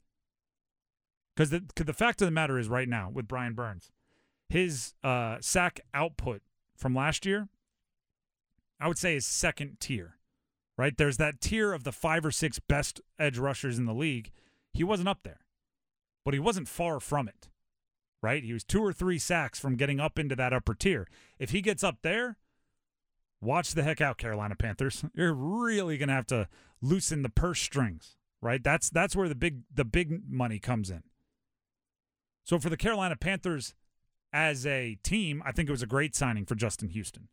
Because 1.36 1.50
the, 1.50 1.64
the 1.76 1.94
fact 1.94 2.22
of 2.22 2.28
the 2.28 2.32
matter 2.32 2.60
is, 2.60 2.68
right 2.68 2.90
now 2.90 3.10
with 3.10 3.28
Brian 3.28 3.54
Burns, 3.54 3.90
his 4.50 4.94
uh, 5.04 5.38
sack 5.40 5.80
output 5.94 6.42
from 6.76 6.94
last 6.94 7.26
year, 7.26 7.48
I 8.80 8.88
would 8.88 8.98
say 8.98 9.16
is 9.16 9.26
second 9.26 9.80
tier, 9.80 10.18
right? 10.78 10.96
There's 10.96 11.18
that 11.18 11.40
tier 11.40 11.72
of 11.72 11.84
the 11.84 11.92
five 11.92 12.26
or 12.26 12.32
six 12.32 12.60
best 12.60 13.00
edge 13.18 13.38
rushers 13.38 13.80
in 13.80 13.86
the 13.86 13.94
league. 13.94 14.32
He 14.74 14.84
wasn't 14.84 15.10
up 15.10 15.20
there, 15.24 15.42
but 16.26 16.34
he 16.34 16.40
wasn't 16.40 16.68
far 16.68 17.00
from 17.00 17.28
it, 17.28 17.50
right? 18.22 18.44
He 18.44 18.54
was 18.54 18.64
two 18.64 18.84
or 18.84 18.94
three 18.94 19.18
sacks 19.18 19.60
from 19.60 19.76
getting 19.76 20.00
up 20.00 20.20
into 20.20 20.36
that 20.36 20.54
upper 20.54 20.74
tier. 20.74 21.08
If 21.40 21.52
he 21.52 21.62
gets 21.62 21.84
up 21.84 22.00
there, 22.02 22.38
watch 23.42 23.74
the 23.74 23.84
heck 23.84 24.02
out, 24.02 24.18
Carolina 24.18 24.56
Panthers. 24.56 25.04
You're 25.14 25.34
really 25.34 25.98
to 26.10 26.14
have 26.14 26.28
to 26.28 26.48
loosen 26.82 27.24
the 27.24 27.30
purse 27.30 27.60
strings, 27.60 28.16
right? 28.42 28.64
That's 28.64 28.90
that's 28.90 29.16
where 29.16 29.30
the 29.30 29.36
big 29.36 29.62
the 29.74 29.86
big 29.86 30.30
money 30.30 30.60
comes 30.60 30.90
in. 30.90 31.04
So 32.44 32.60
for 32.60 32.70
the 32.70 32.78
Carolina 32.78 33.16
Panthers 33.16 33.74
as 34.34 34.66
a 34.66 34.98
team, 35.04 35.44
I 35.46 35.52
think 35.52 35.70
it 35.70 35.74
was 35.74 35.84
a 35.84 35.88
great 35.88 36.16
signing 36.16 36.46
for 36.46 36.56
Justin 36.56 36.90
Houston. 36.90 37.28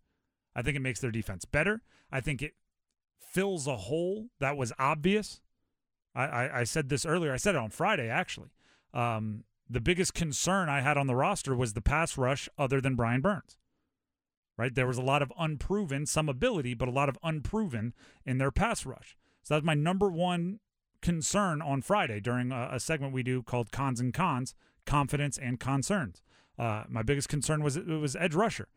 I 0.55 0.63
think 0.63 0.77
it 0.77 0.81
makes 0.81 1.01
their 1.01 1.11
defense 1.11 1.45
better. 1.45 1.83
I 2.11 2.21
think 2.21 2.43
it 2.43 2.55
fills 3.21 3.67
a 3.67 3.77
hole 3.77 4.29
that 4.41 4.57
was 4.57 4.73
obvious. 4.79 5.41
I, 6.15 6.25
I, 6.25 6.61
I 6.61 6.65
said 6.65 6.89
this 6.89 7.07
earlier. 7.07 7.33
I 7.33 7.37
said 7.37 7.55
it 7.55 7.59
on 7.59 7.71
Friday, 7.71 8.09
actually. 8.09 8.51
Um, 8.93 9.45
the 9.71 9.81
biggest 9.81 10.15
concern 10.15 10.69
I 10.69 10.81
had 10.81 10.97
on 10.97 11.07
the 11.07 11.15
roster 11.15 11.55
was 11.55 11.75
the 11.75 11.81
pass 11.81 12.17
rush 12.17 12.49
other 12.57 12.81
than 12.81 12.97
Brian 12.97 13.21
Burns. 13.21 13.59
Right? 14.57 14.75
There 14.75 14.87
was 14.87 14.99
a 14.99 15.03
lot 15.03 15.23
of 15.23 15.33
unproven, 15.39 16.07
some 16.07 16.29
ability, 16.29 16.75
but 16.75 16.89
a 16.89 16.93
lot 16.93 17.09
of 17.09 17.19
unproven 17.23 17.95
in 18.25 18.39
their 18.39 18.51
pass 18.51 18.85
rush. 18.85 19.17
So 19.43 19.55
that 19.55 19.59
was 19.59 19.67
my 19.67 19.75
number 19.75 20.11
one 20.11 20.59
concern 21.01 21.63
on 21.63 21.83
Friday 21.83 22.21
during 22.21 22.51
a, 22.51 22.71
a 22.73 22.81
segment 22.81 23.13
we 23.13 23.23
do 23.23 23.43
called 23.43 23.71
Cons 23.71 24.01
and 24.01 24.13
Cons, 24.13 24.55
Confidence 24.85 25.39
and 25.39 25.61
Concerns. 25.61 26.23
Uh, 26.59 26.85
my 26.89 27.03
biggest 27.03 27.29
concern 27.29 27.63
was 27.63 27.77
it 27.77 27.87
was 27.87 28.17
edge 28.17 28.35
rusher. 28.35 28.69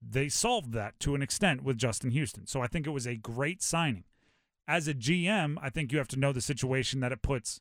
They 0.00 0.28
solved 0.28 0.72
that 0.74 1.00
to 1.00 1.14
an 1.14 1.22
extent 1.22 1.64
with 1.64 1.78
Justin 1.78 2.10
Houston. 2.12 2.46
So 2.46 2.60
I 2.60 2.68
think 2.68 2.86
it 2.86 2.90
was 2.90 3.06
a 3.06 3.16
great 3.16 3.62
signing. 3.62 4.04
As 4.68 4.86
a 4.86 4.94
GM, 4.94 5.56
I 5.60 5.70
think 5.70 5.90
you 5.90 5.98
have 5.98 6.08
to 6.08 6.18
know 6.18 6.32
the 6.32 6.40
situation 6.40 7.00
that 7.00 7.12
it 7.12 7.22
puts 7.22 7.60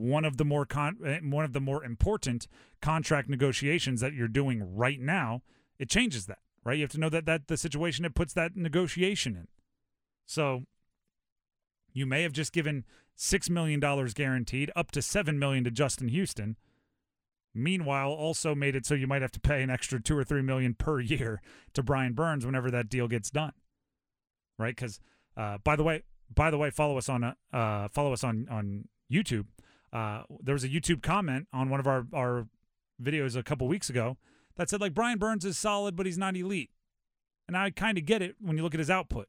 one 0.00 0.24
of 0.24 0.36
the 0.36 0.44
more 0.44 0.66
con- 0.66 0.98
eh, 1.04 1.18
one 1.22 1.44
of 1.44 1.52
the 1.52 1.60
more 1.60 1.84
important 1.84 2.46
contract 2.80 3.28
negotiations 3.28 4.00
that 4.00 4.14
you're 4.14 4.28
doing 4.28 4.62
right 4.76 5.00
now. 5.00 5.42
It 5.78 5.88
changes 5.88 6.26
that, 6.26 6.38
right? 6.64 6.76
You 6.76 6.84
have 6.84 6.92
to 6.92 7.00
know 7.00 7.08
that 7.10 7.26
that 7.26 7.48
the 7.48 7.56
situation 7.56 8.04
it 8.04 8.14
puts 8.14 8.32
that 8.34 8.56
negotiation 8.56 9.36
in. 9.36 9.48
So 10.26 10.64
you 11.92 12.06
may 12.06 12.22
have 12.22 12.32
just 12.32 12.52
given 12.52 12.84
six 13.16 13.50
million 13.50 13.80
dollars 13.80 14.14
guaranteed, 14.14 14.70
up 14.74 14.90
to 14.92 15.02
seven 15.02 15.38
million 15.38 15.64
to 15.64 15.70
Justin 15.70 16.08
Houston 16.08 16.56
Meanwhile, 17.54 18.10
also 18.10 18.54
made 18.54 18.76
it 18.76 18.86
so 18.86 18.94
you 18.94 19.08
might 19.08 19.22
have 19.22 19.32
to 19.32 19.40
pay 19.40 19.62
an 19.62 19.70
extra 19.70 20.00
two 20.00 20.16
or 20.16 20.22
three 20.22 20.42
million 20.42 20.74
per 20.74 21.00
year 21.00 21.42
to 21.74 21.82
Brian 21.82 22.12
Burns 22.12 22.46
whenever 22.46 22.70
that 22.70 22.88
deal 22.88 23.08
gets 23.08 23.30
done, 23.30 23.52
right? 24.56 24.74
Because 24.74 25.00
uh, 25.36 25.58
by 25.64 25.74
the 25.74 25.82
way, 25.82 26.02
by 26.32 26.50
the 26.50 26.58
way, 26.58 26.70
follow 26.70 26.96
us 26.96 27.08
on 27.08 27.24
uh, 27.24 27.88
follow 27.88 28.12
us 28.12 28.22
on 28.22 28.46
on 28.48 28.88
YouTube. 29.12 29.46
Uh, 29.92 30.22
there 30.40 30.54
was 30.54 30.64
a 30.64 30.68
YouTube 30.68 31.02
comment 31.02 31.48
on 31.52 31.68
one 31.68 31.80
of 31.80 31.86
our 31.86 32.06
our 32.12 32.46
videos 33.02 33.36
a 33.36 33.42
couple 33.42 33.66
weeks 33.66 33.90
ago 33.90 34.16
that 34.56 34.68
said 34.68 34.80
like 34.80 34.94
Brian 34.94 35.18
Burns 35.18 35.44
is 35.44 35.58
solid, 35.58 35.96
but 35.96 36.06
he's 36.06 36.18
not 36.18 36.36
elite, 36.36 36.70
and 37.48 37.56
I 37.56 37.70
kind 37.70 37.98
of 37.98 38.04
get 38.04 38.22
it 38.22 38.36
when 38.40 38.56
you 38.56 38.62
look 38.62 38.74
at 38.74 38.80
his 38.80 38.90
output. 38.90 39.28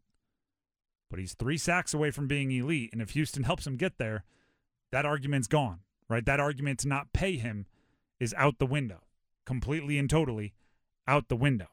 But 1.10 1.20
he's 1.20 1.34
three 1.34 1.58
sacks 1.58 1.94
away 1.94 2.12
from 2.12 2.28
being 2.28 2.52
elite, 2.52 2.90
and 2.94 3.02
if 3.02 3.12
Houston 3.12 3.44
helps 3.44 3.66
him 3.66 3.76
get 3.76 3.98
there, 3.98 4.24
that 4.92 5.06
argument's 5.06 5.48
gone, 5.48 5.80
right? 6.10 6.26
That 6.26 6.40
argument 6.40 6.80
to 6.80 6.88
not 6.88 7.12
pay 7.12 7.38
him 7.38 7.66
is 8.20 8.34
out 8.38 8.60
the 8.60 8.66
window, 8.66 9.02
completely 9.46 9.98
and 9.98 10.10
totally 10.10 10.54
out 11.08 11.28
the 11.28 11.36
window. 11.36 11.68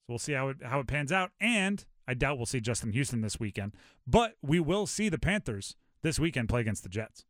So 0.00 0.08
we'll 0.08 0.18
see 0.18 0.32
how 0.32 0.48
it 0.48 0.56
how 0.62 0.80
it 0.80 0.86
pans 0.86 1.12
out, 1.12 1.30
and 1.40 1.84
I 2.08 2.14
doubt 2.14 2.38
we'll 2.38 2.46
see 2.46 2.60
Justin 2.60 2.92
Houston 2.92 3.20
this 3.20 3.38
weekend, 3.38 3.74
but 4.06 4.34
we 4.42 4.60
will 4.60 4.86
see 4.86 5.08
the 5.08 5.18
Panthers 5.18 5.76
this 6.02 6.18
weekend 6.18 6.48
play 6.48 6.62
against 6.62 6.82
the 6.82 6.88
Jets. 6.88 7.24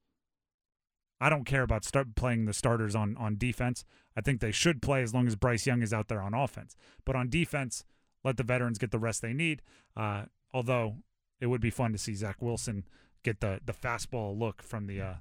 I 1.25 1.31
don't 1.31 1.45
care 1.45 1.63
about 1.63 1.87
start 1.87 2.17
playing 2.17 2.45
the 2.45 2.53
starters 2.53 2.95
on 2.95 3.17
on 3.17 3.39
defense. 3.39 3.87
I 4.15 4.21
think 4.21 4.41
they 4.41 4.53
should 4.53 4.83
play 4.83 5.03
as 5.03 5.15
long 5.15 5.27
as 5.27 5.37
Bryce 5.37 5.67
Young 5.67 5.81
is 5.81 5.91
out 5.91 6.09
there 6.09 6.21
on 6.21 6.35
offense. 6.35 6.77
But 7.07 7.17
on 7.17 7.31
defense, 7.31 7.87
let 8.23 8.37
the 8.37 8.43
veterans 8.43 8.77
get 8.77 8.91
the 8.91 8.99
rest 8.99 9.23
they 9.23 9.33
need. 9.33 9.63
Uh, 9.97 10.25
although 10.53 10.97
it 11.41 11.47
would 11.47 11.63
be 11.63 11.71
fun 11.71 11.93
to 11.93 11.99
see 11.99 12.15
Zach 12.15 12.43
Wilson 12.43 12.85
get 13.23 13.41
the 13.41 13.59
the 13.65 13.73
fastball 13.73 14.39
look 14.39 14.63
from 14.63 14.87
the 14.87 15.01
uh, 15.01 15.15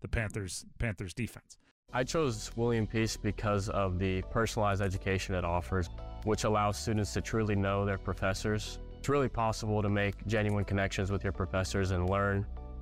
the 0.00 0.08
Panthers 0.08 0.66
Panthers 0.78 1.14
defense. 1.14 1.56
I 1.94 2.04
chose 2.04 2.50
William 2.54 2.86
Peace 2.86 3.16
because 3.16 3.70
of 3.70 3.98
the 3.98 4.20
personalized 4.30 4.82
education 4.82 5.34
it 5.34 5.46
offers, 5.46 5.88
which 6.24 6.44
allows 6.44 6.76
students 6.76 7.14
to 7.14 7.22
truly 7.22 7.56
know 7.56 7.86
their 7.86 7.96
professors. 7.96 8.80
It's 8.98 9.08
really 9.08 9.30
possible 9.30 9.80
to 9.80 9.88
make 9.88 10.26
genuine 10.26 10.66
connections 10.66 11.10
with 11.10 11.24
your 11.24 11.32
professors 11.32 11.90
and 11.92 12.10
learn 12.10 12.44